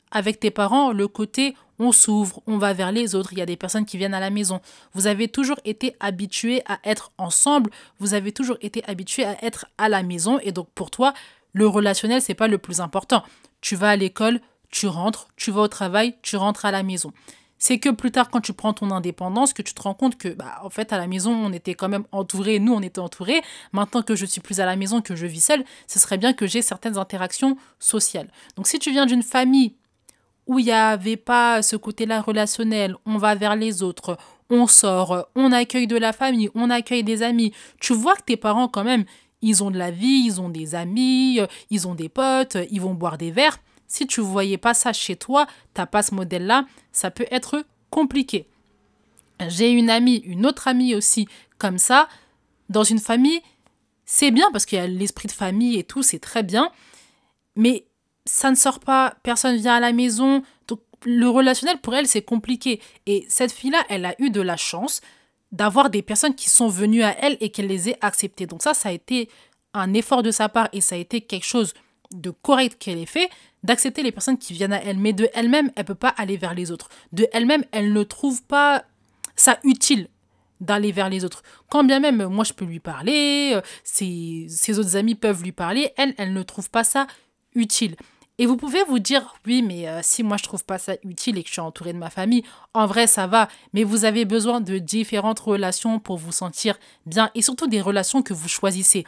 avec 0.09 0.39
tes 0.39 0.49
parents 0.49 0.91
le 0.91 1.07
côté 1.07 1.53
on 1.79 1.91
s'ouvre, 1.91 2.41
on 2.47 2.57
va 2.57 2.73
vers 2.73 2.91
les 2.91 3.15
autres, 3.15 3.33
il 3.33 3.39
y 3.39 3.41
a 3.41 3.45
des 3.45 3.55
personnes 3.55 3.85
qui 3.85 3.97
viennent 3.97 4.13
à 4.13 4.19
la 4.19 4.29
maison. 4.29 4.61
Vous 4.93 5.07
avez 5.07 5.27
toujours 5.27 5.59
été 5.63 5.95
habitué 5.99 6.63
à 6.65 6.79
être 6.83 7.11
ensemble, 7.17 7.69
vous 7.99 8.13
avez 8.13 8.31
toujours 8.31 8.57
été 8.61 8.83
habitué 8.85 9.25
à 9.25 9.43
être 9.45 9.65
à 9.77 9.89
la 9.89 10.03
maison 10.03 10.39
et 10.41 10.51
donc 10.51 10.67
pour 10.73 10.89
toi, 10.89 11.13
le 11.57 11.67
relationnel, 11.67 12.21
c'est 12.21 12.35
pas 12.35 12.47
le 12.47 12.57
plus 12.57 12.79
important. 12.79 13.23
Tu 13.61 13.75
vas 13.75 13.89
à 13.89 13.95
l'école, 13.95 14.39
tu 14.71 14.87
rentres, 14.87 15.27
tu 15.35 15.51
vas 15.51 15.61
au 15.61 15.67
travail, 15.67 16.15
tu 16.21 16.35
rentres 16.35 16.65
à 16.65 16.71
la 16.71 16.83
maison. 16.83 17.11
C'est 17.59 17.79
que 17.79 17.89
plus 17.89 18.11
tard, 18.11 18.29
quand 18.29 18.41
tu 18.41 18.53
prends 18.53 18.73
ton 18.73 18.91
indépendance, 18.91 19.51
que 19.53 19.63
tu 19.63 19.73
te 19.73 19.81
rends 19.81 19.95
compte 19.95 20.17
que, 20.17 20.29
bah, 20.29 20.59
en 20.63 20.69
fait, 20.69 20.93
à 20.93 20.97
la 20.97 21.07
maison, 21.07 21.31
on 21.31 21.51
était 21.51 21.73
quand 21.73 21.89
même 21.89 22.05
entouré, 22.11 22.59
nous, 22.59 22.73
on 22.73 22.81
était 22.81 22.99
entourés. 22.99 23.41
Maintenant 23.73 24.03
que 24.03 24.15
je 24.15 24.27
suis 24.27 24.41
plus 24.41 24.59
à 24.59 24.65
la 24.67 24.75
maison, 24.75 25.01
que 25.01 25.15
je 25.15 25.25
vis 25.25 25.41
seule, 25.43 25.63
ce 25.87 25.97
serait 25.97 26.19
bien 26.19 26.33
que 26.33 26.45
j'ai 26.45 26.61
certaines 26.61 26.99
interactions 26.99 27.57
sociales. 27.79 28.29
Donc, 28.55 28.67
si 28.67 28.77
tu 28.77 28.91
viens 28.91 29.07
d'une 29.07 29.23
famille 29.23 29.73
où 30.45 30.59
il 30.59 30.65
n'y 30.65 30.71
avait 30.71 31.17
pas 31.17 31.63
ce 31.63 31.75
côté-là 31.75 32.21
relationnel, 32.21 32.95
on 33.07 33.17
va 33.17 33.33
vers 33.33 33.55
les 33.55 33.81
autres, 33.81 34.17
on 34.51 34.67
sort, 34.67 35.27
on 35.35 35.51
accueille 35.51 35.87
de 35.87 35.97
la 35.97 36.13
famille, 36.13 36.49
on 36.53 36.69
accueille 36.69 37.03
des 37.03 37.23
amis, 37.23 37.53
tu 37.79 37.93
vois 37.93 38.15
que 38.15 38.23
tes 38.23 38.37
parents, 38.37 38.67
quand 38.67 38.83
même, 38.83 39.03
ils 39.41 39.63
ont 39.63 39.71
de 39.71 39.77
la 39.77 39.91
vie, 39.91 40.23
ils 40.25 40.41
ont 40.41 40.49
des 40.49 40.75
amis, 40.75 41.39
euh, 41.39 41.47
ils 41.69 41.87
ont 41.87 41.95
des 41.95 42.09
potes, 42.09 42.55
euh, 42.55 42.65
ils 42.71 42.81
vont 42.81 42.93
boire 42.93 43.17
des 43.17 43.31
verres. 43.31 43.59
Si 43.87 44.07
tu 44.07 44.21
voyais 44.21 44.57
pas 44.57 44.73
ça 44.73 44.93
chez 44.93 45.15
toi, 45.15 45.45
tu 45.73 45.81
n'as 45.81 45.85
pas 45.85 46.03
ce 46.03 46.13
modèle-là, 46.13 46.65
ça 46.91 47.11
peut 47.11 47.27
être 47.31 47.63
compliqué. 47.89 48.47
J'ai 49.47 49.71
une 49.71 49.89
amie, 49.89 50.17
une 50.17 50.45
autre 50.45 50.67
amie 50.67 50.95
aussi, 50.95 51.27
comme 51.57 51.77
ça, 51.77 52.09
dans 52.69 52.83
une 52.83 52.99
famille, 52.99 53.41
c'est 54.05 54.31
bien 54.31 54.49
parce 54.51 54.65
qu'il 54.65 54.77
y 54.77 54.81
a 54.81 54.87
l'esprit 54.87 55.27
de 55.27 55.33
famille 55.33 55.77
et 55.77 55.83
tout, 55.83 56.01
c'est 56.01 56.19
très 56.19 56.43
bien, 56.43 56.71
mais 57.55 57.85
ça 58.25 58.49
ne 58.49 58.55
sort 58.55 58.79
pas, 58.79 59.15
personne 59.23 59.55
vient 59.57 59.75
à 59.75 59.79
la 59.79 59.93
maison, 59.93 60.41
donc 60.67 60.81
le 61.05 61.27
relationnel 61.29 61.79
pour 61.79 61.95
elle 61.95 62.07
c'est 62.07 62.21
compliqué. 62.21 62.81
Et 63.05 63.25
cette 63.29 63.51
fille-là, 63.51 63.83
elle 63.89 64.05
a 64.05 64.15
eu 64.19 64.29
de 64.29 64.41
la 64.41 64.57
chance 64.57 65.01
d'avoir 65.51 65.89
des 65.89 66.01
personnes 66.01 66.35
qui 66.35 66.49
sont 66.49 66.67
venues 66.67 67.03
à 67.03 67.15
elle 67.19 67.37
et 67.39 67.49
qu'elle 67.49 67.67
les 67.67 67.89
ait 67.89 67.97
acceptées. 68.01 68.45
Donc 68.45 68.61
ça, 68.61 68.73
ça 68.73 68.89
a 68.89 68.91
été 68.91 69.29
un 69.73 69.93
effort 69.93 70.23
de 70.23 70.31
sa 70.31 70.49
part 70.49 70.69
et 70.73 70.81
ça 70.81 70.95
a 70.95 70.97
été 70.97 71.21
quelque 71.21 71.45
chose 71.45 71.73
de 72.11 72.29
correct 72.29 72.77
qu'elle 72.79 72.97
ait 72.97 73.05
fait, 73.05 73.29
d'accepter 73.63 74.03
les 74.03 74.11
personnes 74.11 74.37
qui 74.37 74.53
viennent 74.53 74.73
à 74.73 74.83
elle. 74.83 74.97
Mais 74.97 75.13
de 75.13 75.29
elle-même, 75.33 75.71
elle 75.75 75.83
ne 75.83 75.87
peut 75.87 75.95
pas 75.95 76.13
aller 76.17 76.37
vers 76.37 76.53
les 76.53 76.71
autres. 76.71 76.89
De 77.11 77.27
elle-même, 77.33 77.63
elle 77.71 77.93
ne 77.93 78.03
trouve 78.03 78.43
pas 78.43 78.83
ça 79.35 79.59
utile 79.63 80.07
d'aller 80.59 80.91
vers 80.91 81.09
les 81.09 81.23
autres. 81.23 81.43
Quand 81.69 81.83
bien 81.83 81.99
même, 81.99 82.25
moi, 82.27 82.43
je 82.43 82.53
peux 82.53 82.65
lui 82.65 82.79
parler, 82.79 83.51
euh, 83.53 83.61
ses, 83.83 84.47
ses 84.49 84.79
autres 84.79 84.95
amis 84.95 85.15
peuvent 85.15 85.43
lui 85.43 85.51
parler, 85.51 85.91
elle, 85.97 86.15
elle 86.17 86.33
ne 86.33 86.43
trouve 86.43 86.69
pas 86.69 86.83
ça 86.83 87.07
utile. 87.53 87.95
Et 88.39 88.45
vous 88.45 88.55
pouvez 88.55 88.83
vous 88.83 88.99
dire, 88.99 89.35
oui, 89.47 89.63
mais 89.63 89.87
euh, 89.87 90.01
si 90.03 90.21
moi 90.21 90.37
je 90.37 90.43
trouve 90.43 90.63
pas 90.63 90.77
ça 90.77 90.93
utile 91.03 91.37
et 91.37 91.43
que 91.43 91.47
je 91.47 91.53
suis 91.53 91.61
entourée 91.61 91.93
de 91.93 91.97
ma 91.97 92.11
famille, 92.11 92.43
en 92.75 92.85
vrai 92.85 93.07
ça 93.07 93.25
va, 93.25 93.47
mais 93.73 93.83
vous 93.83 94.05
avez 94.05 94.25
besoin 94.25 94.61
de 94.61 94.77
différentes 94.77 95.39
relations 95.39 95.99
pour 95.99 96.17
vous 96.17 96.31
sentir 96.31 96.77
bien 97.07 97.31
et 97.33 97.41
surtout 97.41 97.67
des 97.67 97.81
relations 97.81 98.21
que 98.21 98.33
vous 98.33 98.47
choisissez. 98.47 99.05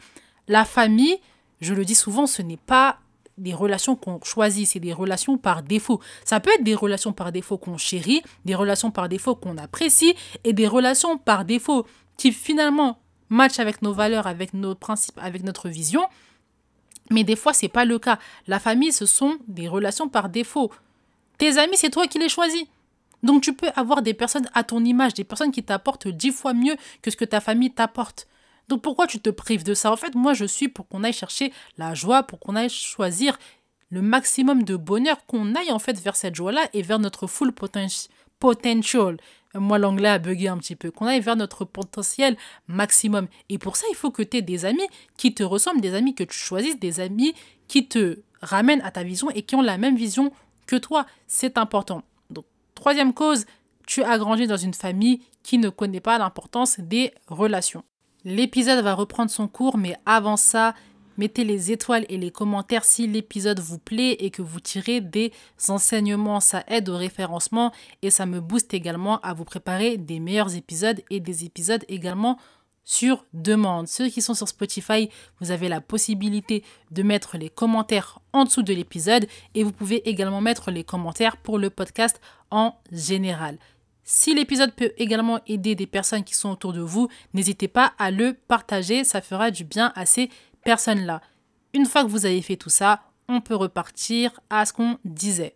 La 0.47 0.65
famille, 0.65 1.19
je 1.61 1.75
le 1.75 1.85
dis 1.85 1.93
souvent, 1.93 2.25
ce 2.25 2.41
n'est 2.41 2.57
pas 2.57 2.97
des 3.37 3.53
relations 3.53 3.95
qu'on 3.95 4.19
choisit, 4.23 4.67
c'est 4.67 4.79
des 4.79 4.93
relations 4.93 5.37
par 5.37 5.61
défaut. 5.61 6.01
Ça 6.25 6.39
peut 6.39 6.51
être 6.53 6.63
des 6.63 6.75
relations 6.75 7.13
par 7.13 7.31
défaut 7.31 7.57
qu'on 7.57 7.77
chérit, 7.77 8.21
des 8.45 8.55
relations 8.55 8.91
par 8.91 9.09
défaut 9.09 9.35
qu'on 9.35 9.57
apprécie 9.57 10.15
et 10.43 10.53
des 10.53 10.67
relations 10.67 11.17
par 11.17 11.45
défaut 11.45 11.85
qui 12.17 12.31
finalement 12.31 12.99
matchent 13.29 13.59
avec 13.59 13.81
nos 13.81 13.93
valeurs, 13.93 14.27
avec 14.27 14.53
nos 14.53 14.75
principes, 14.75 15.19
avec 15.21 15.43
notre 15.43 15.69
vision. 15.69 16.01
Mais 17.09 17.23
des 17.23 17.35
fois, 17.35 17.53
c'est 17.53 17.67
pas 17.69 17.85
le 17.85 17.99
cas. 17.99 18.19
La 18.47 18.59
famille, 18.59 18.91
ce 18.91 19.05
sont 19.05 19.37
des 19.47 19.67
relations 19.67 20.09
par 20.09 20.29
défaut. 20.29 20.71
Tes 21.37 21.57
amis, 21.57 21.77
c'est 21.77 21.89
toi 21.89 22.07
qui 22.07 22.19
les 22.19 22.29
choisis. 22.29 22.65
Donc 23.23 23.43
tu 23.43 23.53
peux 23.53 23.69
avoir 23.75 24.01
des 24.01 24.13
personnes 24.13 24.47
à 24.53 24.63
ton 24.63 24.83
image, 24.83 25.13
des 25.13 25.23
personnes 25.23 25.51
qui 25.51 25.63
t'apportent 25.63 26.07
dix 26.07 26.31
fois 26.31 26.53
mieux 26.53 26.75
que 27.01 27.11
ce 27.11 27.17
que 27.17 27.25
ta 27.25 27.41
famille 27.41 27.71
t'apporte. 27.71 28.27
Donc 28.69 28.81
pourquoi 28.81 29.07
tu 29.07 29.19
te 29.19 29.29
prives 29.29 29.63
de 29.63 29.73
ça? 29.73 29.91
En 29.91 29.97
fait, 29.97 30.15
moi, 30.15 30.33
je 30.33 30.45
suis 30.45 30.67
pour 30.67 30.87
qu'on 30.87 31.03
aille 31.03 31.13
chercher 31.13 31.51
la 31.77 31.93
joie, 31.95 32.23
pour 32.23 32.39
qu'on 32.39 32.55
aille 32.55 32.69
choisir 32.69 33.37
le 33.89 34.01
maximum 34.01 34.63
de 34.63 34.75
bonheur, 34.75 35.25
qu'on 35.25 35.55
aille 35.55 35.71
en 35.71 35.79
fait 35.79 35.99
vers 35.99 36.15
cette 36.15 36.35
joie-là 36.35 36.69
et 36.73 36.81
vers 36.81 36.99
notre 36.99 37.25
full 37.27 37.51
potential. 37.51 39.17
Moi, 39.55 39.79
l'anglais 39.79 40.09
a 40.09 40.19
bugué 40.19 40.47
un 40.47 40.57
petit 40.57 40.75
peu. 40.75 40.91
Qu'on 40.91 41.07
aille 41.07 41.21
vers 41.21 41.35
notre 41.35 41.65
potentiel 41.65 42.37
maximum. 42.67 43.27
Et 43.49 43.57
pour 43.57 43.75
ça, 43.75 43.85
il 43.89 43.95
faut 43.95 44.11
que 44.11 44.21
tu 44.21 44.37
aies 44.37 44.41
des 44.41 44.65
amis 44.65 44.87
qui 45.17 45.33
te 45.33 45.43
ressemblent, 45.43 45.81
des 45.81 45.95
amis 45.95 46.13
que 46.13 46.23
tu 46.23 46.37
choisisses, 46.37 46.79
des 46.79 46.99
amis 46.99 47.33
qui 47.67 47.87
te 47.87 48.19
ramènent 48.41 48.81
à 48.81 48.91
ta 48.91 49.03
vision 49.03 49.29
et 49.31 49.41
qui 49.41 49.55
ont 49.55 49.61
la 49.61 49.77
même 49.77 49.95
vision 49.95 50.31
que 50.67 50.75
toi. 50.75 51.05
C'est 51.27 51.57
important. 51.57 52.03
Donc, 52.29 52.45
troisième 52.75 53.13
cause, 53.13 53.45
tu 53.87 54.03
as 54.03 54.19
grandi 54.19 54.45
dans 54.45 54.57
une 54.57 54.75
famille 54.75 55.21
qui 55.41 55.57
ne 55.57 55.69
connaît 55.69 55.99
pas 55.99 56.19
l'importance 56.19 56.79
des 56.79 57.11
relations. 57.27 57.83
L'épisode 58.25 58.83
va 58.83 58.93
reprendre 58.93 59.31
son 59.31 59.47
cours, 59.47 59.77
mais 59.77 59.95
avant 60.05 60.37
ça, 60.37 60.75
mettez 61.19 61.43
les 61.43 61.71
étoiles 61.71 62.05
et 62.09 62.17
les 62.17 62.31
commentaires 62.31 62.85
si 62.85 63.05
l'épisode 63.05 63.59
vous 63.59 63.77
plaît 63.77 64.13
et 64.13 64.31
que 64.31 64.41
vous 64.41 64.61
tirez 64.61 65.01
des 65.01 65.31
enseignements. 65.67 66.39
Ça 66.39 66.63
aide 66.67 66.87
au 66.87 66.95
référencement 66.95 67.73
et 68.01 68.09
ça 68.09 68.25
me 68.25 68.39
booste 68.39 68.73
également 68.73 69.19
à 69.19 69.33
vous 69.33 69.43
préparer 69.43 69.97
des 69.97 70.21
meilleurs 70.21 70.55
épisodes 70.55 71.01
et 71.09 71.19
des 71.19 71.43
épisodes 71.43 71.83
également 71.89 72.39
sur 72.85 73.25
demande. 73.33 73.87
Ceux 73.87 74.07
qui 74.09 74.21
sont 74.21 74.33
sur 74.33 74.47
Spotify, 74.47 75.09
vous 75.39 75.51
avez 75.51 75.67
la 75.67 75.81
possibilité 75.81 76.63
de 76.89 77.03
mettre 77.03 77.37
les 77.37 77.49
commentaires 77.49 78.19
en 78.31 78.45
dessous 78.45 78.63
de 78.63 78.73
l'épisode 78.73 79.27
et 79.53 79.63
vous 79.63 79.73
pouvez 79.73 80.09
également 80.09 80.41
mettre 80.41 80.71
les 80.71 80.85
commentaires 80.85 81.37
pour 81.37 81.59
le 81.59 81.69
podcast 81.69 82.19
en 82.49 82.75
général. 82.91 83.59
Si 84.11 84.33
l'épisode 84.33 84.73
peut 84.73 84.91
également 84.97 85.39
aider 85.45 85.75
des 85.75 85.85
personnes 85.85 86.23
qui 86.23 86.33
sont 86.33 86.49
autour 86.49 86.73
de 86.73 86.81
vous, 86.81 87.09
n'hésitez 87.35 87.67
pas 87.67 87.93
à 87.99 88.09
le 88.09 88.33
partager, 88.33 89.03
ça 89.03 89.21
fera 89.21 89.51
du 89.51 89.65
bien 89.65 89.93
à 89.95 90.07
ces 90.07 90.31
personnes-là. 90.63 91.21
Une 91.73 91.85
fois 91.85 92.03
que 92.03 92.09
vous 92.09 92.25
avez 92.25 92.41
fait 92.41 92.55
tout 92.57 92.69
ça, 92.69 93.01
on 93.27 93.41
peut 93.41 93.55
repartir 93.55 94.39
à 94.49 94.65
ce 94.65 94.73
qu'on 94.73 94.97
disait. 95.05 95.55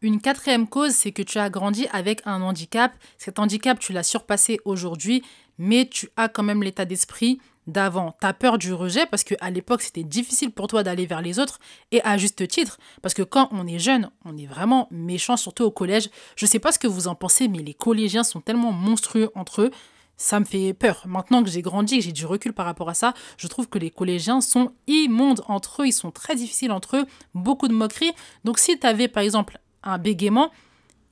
Une 0.00 0.20
quatrième 0.20 0.68
cause, 0.68 0.92
c'est 0.92 1.12
que 1.12 1.22
tu 1.22 1.38
as 1.38 1.48
grandi 1.48 1.86
avec 1.90 2.20
un 2.26 2.42
handicap. 2.42 2.92
Cet 3.16 3.38
handicap, 3.38 3.78
tu 3.78 3.92
l'as 3.92 4.02
surpassé 4.02 4.60
aujourd'hui, 4.64 5.22
mais 5.56 5.88
tu 5.88 6.10
as 6.16 6.28
quand 6.28 6.42
même 6.42 6.62
l'état 6.62 6.84
d'esprit 6.84 7.40
d'avant. 7.66 8.14
Tu 8.20 8.26
as 8.26 8.34
peur 8.34 8.58
du 8.58 8.74
rejet 8.74 9.06
parce 9.06 9.24
qu'à 9.24 9.50
l'époque, 9.50 9.80
c'était 9.80 10.04
difficile 10.04 10.50
pour 10.50 10.66
toi 10.66 10.82
d'aller 10.82 11.06
vers 11.06 11.22
les 11.22 11.38
autres 11.38 11.58
et 11.90 12.02
à 12.04 12.18
juste 12.18 12.46
titre. 12.46 12.78
Parce 13.00 13.14
que 13.14 13.22
quand 13.22 13.48
on 13.50 13.66
est 13.66 13.78
jeune, 13.78 14.10
on 14.24 14.36
est 14.36 14.46
vraiment 14.46 14.88
méchant, 14.90 15.38
surtout 15.38 15.64
au 15.64 15.70
collège. 15.70 16.10
Je 16.36 16.46
sais 16.46 16.58
pas 16.58 16.70
ce 16.70 16.78
que 16.78 16.86
vous 16.86 17.08
en 17.08 17.14
pensez, 17.14 17.48
mais 17.48 17.58
les 17.58 17.74
collégiens 17.74 18.24
sont 18.24 18.42
tellement 18.42 18.72
monstrueux 18.72 19.30
entre 19.34 19.62
eux. 19.62 19.70
Ça 20.16 20.38
me 20.38 20.44
fait 20.44 20.72
peur. 20.74 21.02
Maintenant 21.06 21.42
que 21.42 21.50
j'ai 21.50 21.62
grandi, 21.62 22.00
j'ai 22.00 22.12
du 22.12 22.26
recul 22.26 22.52
par 22.52 22.66
rapport 22.66 22.88
à 22.88 22.94
ça, 22.94 23.14
je 23.36 23.48
trouve 23.48 23.68
que 23.68 23.78
les 23.78 23.90
collégiens 23.90 24.40
sont 24.40 24.72
immondes 24.86 25.42
entre 25.48 25.82
eux, 25.82 25.86
ils 25.86 25.92
sont 25.92 26.10
très 26.10 26.36
difficiles 26.36 26.72
entre 26.72 26.98
eux, 26.98 27.06
beaucoup 27.34 27.68
de 27.68 27.74
moqueries. 27.74 28.12
Donc 28.44 28.58
si 28.58 28.78
tu 28.78 28.86
avais 28.86 29.08
par 29.08 29.22
exemple 29.22 29.58
un 29.82 29.98
bégaiement, 29.98 30.50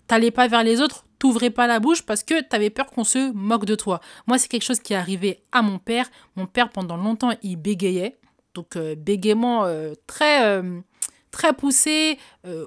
t'allais 0.07 0.31
pas 0.31 0.47
vers 0.47 0.63
les 0.63 0.81
autres, 0.81 1.05
t'ouvrais 1.23 1.51
pas 1.51 1.69
la 1.69 1.79
bouche 1.79 2.03
parce 2.03 2.25
que 2.25 2.41
tu 2.41 2.57
avais 2.57 2.69
peur 2.69 2.87
qu'on 2.87 3.05
se 3.05 3.33
moque 3.33 3.65
de 3.65 3.77
toi. 3.77 4.01
Moi, 4.27 4.39
c'est 4.39 4.49
quelque 4.49 4.65
chose 4.65 4.81
qui 4.81 4.93
est 4.93 4.97
arrivé 4.97 5.45
à 5.53 5.63
mon 5.63 5.79
père. 5.79 6.11
Mon 6.35 6.47
père, 6.47 6.71
pendant 6.71 6.97
longtemps, 6.97 7.31
il 7.43 7.57
bégayait. 7.57 8.19
Donc, 8.55 8.75
euh, 8.75 8.97
bégaiement 8.97 9.65
euh, 9.65 9.95
très, 10.09 10.45
euh, 10.45 10.81
très 11.31 11.53
poussé. 11.53 12.19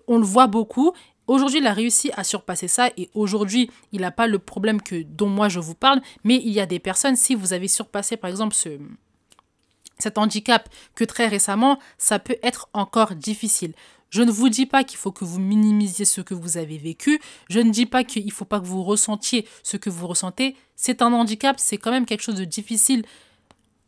on 0.08 0.18
le 0.18 0.24
voit 0.24 0.48
beaucoup. 0.48 0.94
Aujourd'hui, 1.28 1.60
il 1.60 1.68
a 1.68 1.74
réussi 1.74 2.12
à 2.16 2.24
surpasser 2.24 2.68
ça 2.68 2.90
et 2.98 3.10
aujourd'hui, 3.14 3.72
il 3.92 4.02
n'a 4.02 4.12
pas 4.12 4.28
le 4.28 4.40
problème 4.40 4.82
que, 4.82 5.02
dont 5.04 5.30
moi 5.30 5.50
je 5.50 5.60
vous 5.60 5.76
parle. 5.76 6.02
Mais 6.24 6.36
il 6.36 6.52
y 6.52 6.60
a 6.60 6.66
des 6.66 6.80
personnes, 6.80 7.16
si 7.16 7.34
vous 7.36 7.54
avez 7.54 7.68
surpassé 7.68 8.16
par 8.16 8.30
exemple 8.30 8.54
ce, 8.54 8.78
cet 9.98 10.18
handicap 10.18 10.70
que 10.94 11.04
très 11.04 11.28
récemment, 11.28 11.80
ça 11.98 12.20
peut 12.20 12.38
être 12.44 12.70
encore 12.74 13.16
difficile. 13.16 13.74
Je 14.12 14.22
ne 14.22 14.32
vous 14.32 14.50
dis 14.50 14.66
pas 14.66 14.84
qu'il 14.84 14.98
faut 14.98 15.12
que 15.12 15.26
vous 15.26 15.40
minimisiez 15.40 16.06
ce 16.06 16.22
que 16.22 16.34
vous 16.34 16.58
avez 16.58 16.78
vécu. 16.78 17.20
Je 17.50 17.60
ne 17.60 17.72
dis 17.72 17.86
pas 17.86 18.04
qu'il 18.04 18.26
ne 18.26 18.32
faut 18.32 18.46
pas 18.46 18.60
que 18.60 18.66
vous 18.66 18.84
ressentiez 18.84 19.48
ce 19.64 19.78
que 19.78 19.90
vous 19.90 20.08
ressentez. 20.08 20.56
C'est 20.76 21.02
un 21.02 21.12
handicap, 21.12 21.60
c'est 21.60 21.78
quand 21.78 21.92
même 21.92 22.06
quelque 22.06 22.22
chose 22.22 22.36
de 22.36 22.46
difficile 22.46 23.04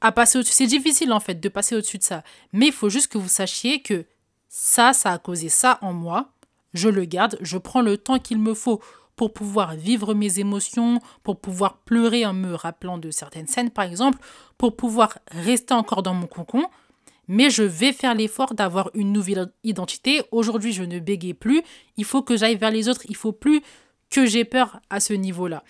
à 0.01 0.11
passer 0.11 0.39
au-dessus. 0.39 0.53
C'est 0.53 0.67
difficile 0.67 1.13
en 1.13 1.19
fait 1.19 1.39
de 1.39 1.49
passer 1.49 1.75
au-dessus 1.75 1.97
de 1.97 2.03
ça. 2.03 2.23
Mais 2.51 2.67
il 2.67 2.73
faut 2.73 2.89
juste 2.89 3.07
que 3.07 3.17
vous 3.17 3.29
sachiez 3.29 3.81
que 3.81 4.05
ça, 4.49 4.93
ça 4.93 5.13
a 5.13 5.17
causé 5.17 5.49
ça 5.49 5.77
en 5.81 5.93
moi. 5.93 6.31
Je 6.73 6.89
le 6.89 7.05
garde, 7.05 7.37
je 7.41 7.57
prends 7.57 7.81
le 7.81 7.97
temps 7.97 8.19
qu'il 8.19 8.39
me 8.39 8.53
faut 8.53 8.81
pour 9.15 9.33
pouvoir 9.33 9.75
vivre 9.75 10.13
mes 10.13 10.39
émotions, 10.39 10.99
pour 11.23 11.39
pouvoir 11.39 11.77
pleurer 11.77 12.25
en 12.25 12.33
me 12.33 12.53
rappelant 12.53 12.97
de 12.97 13.11
certaines 13.11 13.47
scènes 13.47 13.71
par 13.71 13.85
exemple, 13.85 14.19
pour 14.57 14.75
pouvoir 14.75 15.17
rester 15.31 15.73
encore 15.73 16.03
dans 16.03 16.13
mon 16.13 16.27
cocon 16.27 16.65
mais 17.27 17.49
je 17.49 17.63
vais 17.63 17.91
faire 17.91 18.15
l'effort 18.15 18.53
d'avoir 18.53 18.89
une 18.93 19.11
nouvelle 19.11 19.51
identité. 19.63 20.21
Aujourd'hui, 20.31 20.71
je 20.71 20.83
ne 20.83 20.99
bégaye 20.99 21.33
plus. 21.33 21.61
Il 21.97 22.05
faut 22.05 22.21
que 22.21 22.37
j'aille 22.37 22.55
vers 22.55 22.71
les 22.71 22.87
autres. 22.87 23.03
Il 23.09 23.15
faut 23.15 23.33
plus 23.33 23.61
que 24.09 24.25
j'ai 24.25 24.45
peur 24.45 24.79
à 24.89 24.99
ce 24.99 25.13
niveau-là. 25.13 25.63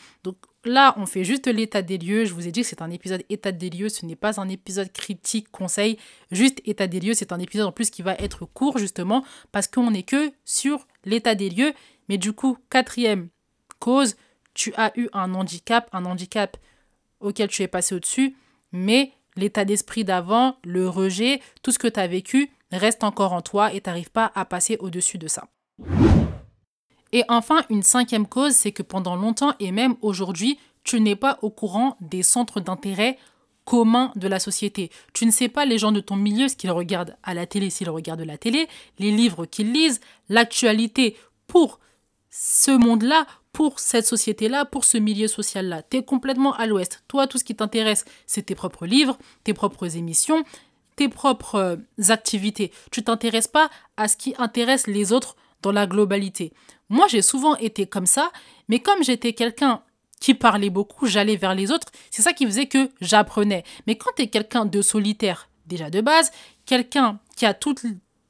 Là, 0.67 0.93
on 0.97 1.05
fait 1.05 1.24
juste 1.24 1.47
l'état 1.47 1.81
des 1.81 1.97
lieux. 1.97 2.25
Je 2.25 2.33
vous 2.33 2.47
ai 2.47 2.51
dit 2.51 2.62
que 2.62 2.67
c'est 2.67 2.81
un 2.81 2.91
épisode 2.91 3.24
état 3.29 3.51
des 3.51 3.69
lieux. 3.69 3.89
Ce 3.89 4.05
n'est 4.05 4.15
pas 4.15 4.39
un 4.39 4.50
épisode 4.50 4.91
critique, 4.91 5.50
conseil. 5.51 5.97
Juste 6.31 6.62
état 6.65 6.88
des 6.88 7.00
lieux. 7.00 7.13
C'est 7.13 7.31
un 7.31 7.39
épisode 7.39 7.67
en 7.67 7.71
plus 7.71 7.89
qui 7.89 8.01
va 8.01 8.13
être 8.15 8.45
court 8.45 8.77
justement 8.77 9.24
parce 9.51 9.67
qu'on 9.67 9.91
n'est 9.91 10.03
que 10.03 10.31
sur 10.45 10.88
l'état 11.05 11.36
des 11.36 11.50
lieux. 11.50 11.74
Mais 12.09 12.17
du 12.17 12.33
coup, 12.33 12.57
quatrième 12.69 13.29
cause, 13.79 14.15
tu 14.53 14.74
as 14.75 14.91
eu 14.97 15.07
un 15.13 15.33
handicap, 15.33 15.89
un 15.93 16.05
handicap 16.05 16.57
auquel 17.19 17.47
tu 17.47 17.63
es 17.63 17.67
passé 17.67 17.95
au-dessus, 17.95 18.36
mais 18.71 19.12
l'état 19.36 19.65
d'esprit 19.65 20.03
d'avant, 20.03 20.57
le 20.63 20.88
rejet, 20.88 21.41
tout 21.62 21.71
ce 21.71 21.79
que 21.79 21.88
tu 21.88 22.00
as 22.00 22.07
vécu 22.07 22.51
reste 22.71 23.03
encore 23.03 23.33
en 23.33 23.41
toi 23.41 23.74
et 23.74 23.81
tu 23.81 23.89
n'arrives 23.89 24.12
pas 24.12 24.31
à 24.36 24.45
passer 24.45 24.77
au-dessus 24.79 25.17
de 25.17 25.27
ça. 25.27 25.47
Et 27.17 27.24
enfin, 27.29 27.63
une 27.71 27.81
cinquième 27.81 28.27
cause, 28.27 28.53
c'est 28.53 28.71
que 28.71 28.83
pendant 28.83 29.15
longtemps 29.15 29.55
et 29.59 29.71
même 29.71 29.95
aujourd'hui, 30.03 30.59
tu 30.83 31.01
n'es 31.01 31.15
pas 31.15 31.39
au 31.41 31.50
courant 31.50 31.97
des 32.00 32.21
centres 32.21 32.59
d'intérêt 32.59 33.17
communs 33.65 34.12
de 34.15 34.27
la 34.27 34.38
société. 34.38 34.91
Tu 35.13 35.25
ne 35.25 35.31
sais 35.31 35.50
pas 35.50 35.65
les 35.65 35.79
gens 35.79 35.91
de 35.91 36.00
ton 36.00 36.15
milieu, 36.15 36.47
ce 36.47 36.55
qu'ils 36.55 36.69
regardent 36.69 37.17
à 37.24 37.33
la 37.33 37.47
télé, 37.47 37.71
s'ils 37.71 37.89
regardent 37.89 38.21
la 38.21 38.38
télé, 38.38 38.67
les 39.00 39.09
livres 39.09 39.47
qu'ils 39.47 39.74
lisent, 39.74 40.00
l'actualité 40.29 41.17
pour 41.47 41.79
ce 42.29 42.69
monde-là, 42.69 43.25
pour 43.51 43.79
cette 43.79 44.05
société-là, 44.05 44.65
pour 44.65 44.83
ce 44.83 45.00
milieu 45.00 45.27
social-là. 45.27 45.81
Tu 45.89 45.97
es 45.97 46.03
complètement 46.03 46.53
à 46.53 46.67
l'ouest. 46.67 47.03
Toi, 47.07 47.25
tout 47.25 47.39
ce 47.39 47.43
qui 47.43 47.55
t'intéresse, 47.55 48.05
c'est 48.27 48.43
tes 48.43 48.53
propres 48.53 48.86
livres, 48.86 49.17
tes 49.43 49.55
propres 49.55 49.97
émissions, 49.97 50.43
tes 50.95 51.09
propres 51.09 51.55
euh, 51.55 51.77
activités. 52.09 52.71
Tu 52.91 53.03
t'intéresses 53.03 53.47
pas 53.47 53.71
à 53.97 54.07
ce 54.07 54.17
qui 54.17 54.36
intéresse 54.38 54.86
les 54.86 55.13
autres 55.13 55.36
dans 55.61 55.71
la 55.71 55.87
globalité. 55.87 56.53
Moi, 56.89 57.07
j'ai 57.09 57.21
souvent 57.21 57.55
été 57.57 57.85
comme 57.87 58.05
ça, 58.05 58.31
mais 58.67 58.79
comme 58.79 59.03
j'étais 59.03 59.33
quelqu'un 59.33 59.81
qui 60.19 60.33
parlait 60.33 60.69
beaucoup, 60.69 61.05
j'allais 61.05 61.35
vers 61.35 61.55
les 61.55 61.71
autres, 61.71 61.87
c'est 62.09 62.21
ça 62.21 62.33
qui 62.33 62.45
faisait 62.45 62.67
que 62.67 62.89
j'apprenais. 63.01 63.63
Mais 63.85 63.95
quand 63.95 64.11
tu 64.15 64.23
es 64.23 64.27
quelqu'un 64.27 64.65
de 64.65 64.81
solitaire, 64.81 65.49
déjà 65.65 65.89
de 65.89 66.01
base, 66.01 66.31
quelqu'un 66.65 67.19
qui 67.35 67.45
a 67.45 67.53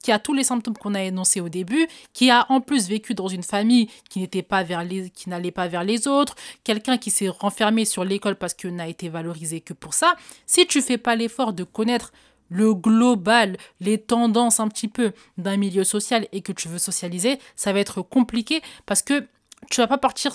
qui 0.03 0.11
a 0.13 0.19
tous 0.19 0.33
les 0.33 0.45
symptômes 0.45 0.77
qu'on 0.77 0.95
a 0.95 1.01
énoncés 1.01 1.41
au 1.41 1.49
début, 1.49 1.85
qui 2.13 2.29
a 2.29 2.45
en 2.49 2.61
plus 2.61 2.87
vécu 2.87 3.13
dans 3.13 3.27
une 3.27 3.43
famille 3.43 3.89
qui 4.09 4.19
n'était 4.19 4.41
pas 4.41 4.63
vers 4.63 4.85
les, 4.85 5.09
qui 5.09 5.27
n'allait 5.27 5.51
pas 5.51 5.67
vers 5.67 5.83
les 5.83 6.07
autres, 6.07 6.35
quelqu'un 6.63 6.97
qui 6.97 7.11
s'est 7.11 7.27
renfermé 7.27 7.83
sur 7.83 8.05
l'école 8.05 8.37
parce 8.37 8.53
qu'il 8.53 8.73
n'a 8.73 8.87
été 8.87 9.09
valorisé 9.09 9.59
que 9.59 9.73
pour 9.73 9.93
ça. 9.93 10.15
Si 10.45 10.65
tu 10.65 10.81
fais 10.81 10.97
pas 10.97 11.17
l'effort 11.17 11.51
de 11.51 11.65
connaître 11.65 12.13
le 12.49 12.73
global, 12.73 13.57
les 13.79 13.97
tendances 13.97 14.59
un 14.59 14.67
petit 14.67 14.87
peu 14.87 15.13
d'un 15.37 15.57
milieu 15.57 15.83
social 15.83 16.27
et 16.31 16.41
que 16.41 16.51
tu 16.51 16.67
veux 16.67 16.77
socialiser, 16.77 17.39
ça 17.55 17.73
va 17.73 17.79
être 17.79 18.01
compliqué 18.01 18.61
parce 18.85 19.01
que 19.01 19.27
tu 19.69 19.81
vas 19.81 19.87
pas 19.87 19.97
partir 19.97 20.33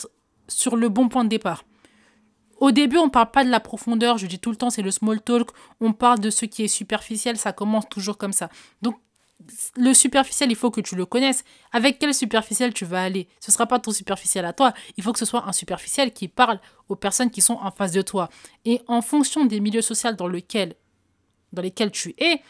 sur 0.48 0.76
le 0.76 0.88
bon 0.88 1.08
point 1.08 1.24
de 1.24 1.28
départ. 1.28 1.64
Au 2.58 2.70
début, 2.70 2.98
on 2.98 3.06
ne 3.06 3.10
parle 3.10 3.30
pas 3.30 3.44
de 3.44 3.50
la 3.50 3.60
profondeur, 3.60 4.18
je 4.18 4.26
dis 4.26 4.38
tout 4.38 4.50
le 4.50 4.56
temps, 4.56 4.70
c'est 4.70 4.82
le 4.82 4.92
small 4.92 5.20
talk, 5.20 5.50
on 5.80 5.92
parle 5.92 6.20
de 6.20 6.30
ce 6.30 6.44
qui 6.44 6.62
est 6.62 6.68
superficiel, 6.68 7.36
ça 7.36 7.52
commence 7.52 7.88
toujours 7.88 8.18
comme 8.18 8.32
ça. 8.32 8.50
Donc, 8.82 8.96
le 9.76 9.94
superficiel, 9.94 10.50
il 10.50 10.56
faut 10.56 10.70
que 10.70 10.80
tu 10.80 10.94
le 10.94 11.06
connaisses. 11.06 11.44
Avec 11.72 11.98
quel 11.98 12.14
superficiel 12.14 12.72
tu 12.72 12.84
vas 12.84 13.02
aller? 13.02 13.28
Ce 13.40 13.50
ne 13.50 13.52
sera 13.52 13.66
pas 13.66 13.78
ton 13.78 13.90
superficiel 13.90 14.44
à 14.44 14.52
toi. 14.52 14.72
Il 14.96 15.02
faut 15.02 15.12
que 15.12 15.18
ce 15.18 15.24
soit 15.24 15.48
un 15.48 15.52
superficiel 15.52 16.12
qui 16.12 16.28
parle 16.28 16.60
aux 16.88 16.96
personnes 16.96 17.30
qui 17.30 17.40
sont 17.40 17.58
en 17.60 17.70
face 17.70 17.92
de 17.92 18.02
toi. 18.02 18.28
Et 18.64 18.80
en 18.86 19.02
fonction 19.02 19.44
des 19.44 19.60
milieux 19.60 19.82
sociaux 19.82 20.12
dans, 20.12 20.28
lequel, 20.28 20.74
dans 21.52 21.62
lesquels 21.62 21.90
tu 21.90 22.14
es, 22.18 22.42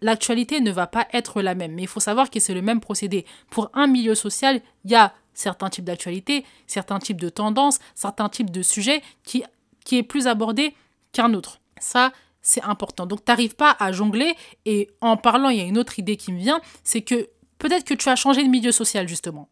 l'actualité 0.00 0.60
ne 0.60 0.70
va 0.70 0.86
pas 0.86 1.06
être 1.12 1.42
la 1.42 1.54
même. 1.54 1.72
Mais 1.72 1.82
il 1.82 1.88
faut 1.88 2.00
savoir 2.00 2.30
que 2.30 2.40
c'est 2.40 2.54
le 2.54 2.62
même 2.62 2.80
procédé. 2.80 3.24
Pour 3.50 3.70
un 3.74 3.86
milieu 3.86 4.14
social, 4.14 4.60
il 4.84 4.90
y 4.90 4.94
a 4.94 5.14
certains 5.32 5.70
types 5.70 5.84
d'actualités, 5.84 6.44
certains 6.66 6.98
types 6.98 7.20
de 7.20 7.28
tendances, 7.28 7.78
certains 7.94 8.28
types 8.28 8.50
de 8.50 8.62
sujets 8.62 9.02
qui, 9.24 9.44
qui 9.84 9.98
est 9.98 10.02
plus 10.02 10.26
abordé 10.26 10.74
qu'un 11.12 11.34
autre. 11.34 11.60
Ça, 11.80 12.12
c'est 12.42 12.62
important. 12.62 13.06
Donc, 13.06 13.24
tu 13.24 13.30
n'arrives 13.30 13.56
pas 13.56 13.76
à 13.78 13.92
jongler. 13.92 14.34
Et 14.64 14.90
en 15.00 15.16
parlant, 15.16 15.48
il 15.48 15.58
y 15.58 15.60
a 15.60 15.64
une 15.64 15.78
autre 15.78 15.98
idée 15.98 16.16
qui 16.16 16.32
me 16.32 16.38
vient, 16.38 16.60
c'est 16.84 17.02
que 17.02 17.28
peut-être 17.58 17.84
que 17.84 17.94
tu 17.94 18.08
as 18.08 18.16
changé 18.16 18.42
de 18.42 18.48
milieu 18.48 18.72
social, 18.72 19.08
justement. 19.08 19.48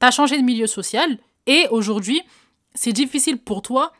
Tu 0.00 0.06
as 0.06 0.10
changé 0.10 0.36
de 0.36 0.42
milieu 0.42 0.66
social 0.66 1.18
et 1.46 1.66
aujourd'hui, 1.70 2.22
c'est 2.74 2.92
difficile 2.92 3.38
pour 3.38 3.62
toi 3.62 3.92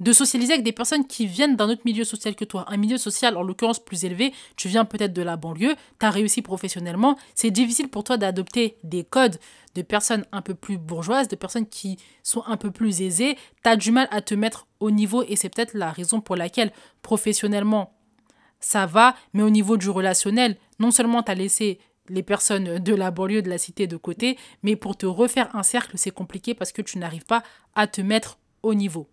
de 0.00 0.12
socialiser 0.12 0.52
avec 0.52 0.64
des 0.64 0.72
personnes 0.72 1.06
qui 1.06 1.26
viennent 1.26 1.56
d'un 1.56 1.68
autre 1.68 1.82
milieu 1.84 2.04
social 2.04 2.34
que 2.34 2.44
toi. 2.44 2.64
Un 2.68 2.76
milieu 2.76 2.98
social, 2.98 3.36
en 3.36 3.42
l'occurrence, 3.42 3.78
plus 3.78 4.04
élevé. 4.04 4.32
Tu 4.56 4.68
viens 4.68 4.84
peut-être 4.84 5.12
de 5.12 5.22
la 5.22 5.36
banlieue, 5.36 5.74
tu 5.98 6.06
as 6.06 6.10
réussi 6.10 6.42
professionnellement. 6.42 7.18
C'est 7.34 7.50
difficile 7.50 7.88
pour 7.88 8.04
toi 8.04 8.16
d'adopter 8.16 8.76
des 8.84 9.04
codes 9.04 9.38
de 9.74 9.82
personnes 9.82 10.24
un 10.32 10.42
peu 10.42 10.54
plus 10.54 10.78
bourgeoises, 10.78 11.28
de 11.28 11.36
personnes 11.36 11.66
qui 11.66 11.98
sont 12.22 12.42
un 12.46 12.56
peu 12.56 12.70
plus 12.70 13.00
aisées. 13.02 13.36
Tu 13.62 13.70
as 13.70 13.76
du 13.76 13.90
mal 13.90 14.08
à 14.10 14.20
te 14.20 14.34
mettre 14.34 14.66
au 14.80 14.90
niveau 14.90 15.22
et 15.26 15.36
c'est 15.36 15.48
peut-être 15.48 15.74
la 15.74 15.90
raison 15.90 16.20
pour 16.20 16.36
laquelle 16.36 16.72
professionnellement, 17.02 17.94
ça 18.60 18.86
va, 18.86 19.14
mais 19.32 19.42
au 19.42 19.50
niveau 19.50 19.76
du 19.76 19.88
relationnel, 19.88 20.56
non 20.78 20.90
seulement 20.90 21.22
tu 21.22 21.30
as 21.30 21.34
laissé 21.34 21.78
les 22.08 22.22
personnes 22.22 22.78
de 22.78 22.94
la 22.94 23.10
banlieue, 23.10 23.42
de 23.42 23.50
la 23.50 23.58
cité 23.58 23.86
de 23.86 23.96
côté, 23.96 24.38
mais 24.62 24.76
pour 24.76 24.96
te 24.96 25.06
refaire 25.06 25.54
un 25.54 25.62
cercle, 25.62 25.98
c'est 25.98 26.10
compliqué 26.10 26.54
parce 26.54 26.72
que 26.72 26.82
tu 26.82 26.98
n'arrives 26.98 27.26
pas 27.26 27.42
à 27.74 27.86
te 27.86 28.00
mettre 28.00 28.38
au 28.62 28.74
niveau. 28.74 29.08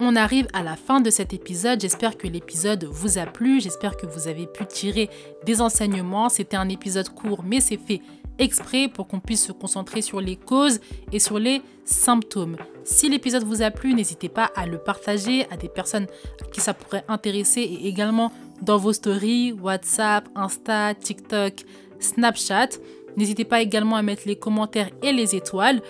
On 0.00 0.14
arrive 0.14 0.46
à 0.52 0.62
la 0.62 0.76
fin 0.76 1.00
de 1.00 1.10
cet 1.10 1.32
épisode. 1.32 1.80
J'espère 1.80 2.16
que 2.16 2.28
l'épisode 2.28 2.84
vous 2.84 3.18
a 3.18 3.26
plu. 3.26 3.60
J'espère 3.60 3.96
que 3.96 4.06
vous 4.06 4.28
avez 4.28 4.46
pu 4.46 4.64
tirer 4.64 5.10
des 5.44 5.60
enseignements. 5.60 6.28
C'était 6.28 6.56
un 6.56 6.68
épisode 6.68 7.08
court, 7.08 7.42
mais 7.44 7.58
c'est 7.58 7.78
fait 7.78 8.00
exprès 8.38 8.86
pour 8.86 9.08
qu'on 9.08 9.18
puisse 9.18 9.44
se 9.44 9.50
concentrer 9.50 10.00
sur 10.00 10.20
les 10.20 10.36
causes 10.36 10.78
et 11.10 11.18
sur 11.18 11.40
les 11.40 11.62
symptômes. 11.84 12.56
Si 12.84 13.08
l'épisode 13.08 13.42
vous 13.42 13.60
a 13.62 13.72
plu, 13.72 13.92
n'hésitez 13.92 14.28
pas 14.28 14.52
à 14.54 14.66
le 14.66 14.78
partager 14.78 15.46
à 15.50 15.56
des 15.56 15.68
personnes 15.68 16.06
qui 16.52 16.60
ça 16.60 16.74
pourrait 16.74 17.04
intéresser 17.08 17.62
et 17.62 17.88
également 17.88 18.30
dans 18.62 18.76
vos 18.76 18.92
stories, 18.92 19.52
WhatsApp, 19.52 20.28
Insta, 20.36 20.94
TikTok, 20.94 21.64
Snapchat. 21.98 22.68
N'hésitez 23.16 23.44
pas 23.44 23.62
également 23.62 23.96
à 23.96 24.02
mettre 24.02 24.22
les 24.26 24.36
commentaires 24.36 24.90
et 25.02 25.12
les 25.12 25.34
étoiles. 25.34 25.82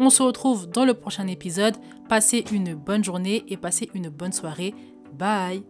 On 0.00 0.10
se 0.10 0.22
retrouve 0.22 0.68
dans 0.68 0.84
le 0.84 0.94
prochain 0.94 1.28
épisode. 1.28 1.76
Passez 2.12 2.44
une 2.52 2.74
bonne 2.74 3.02
journée 3.02 3.42
et 3.48 3.56
passez 3.56 3.88
une 3.94 4.10
bonne 4.10 4.32
soirée. 4.32 4.74
Bye 5.14 5.64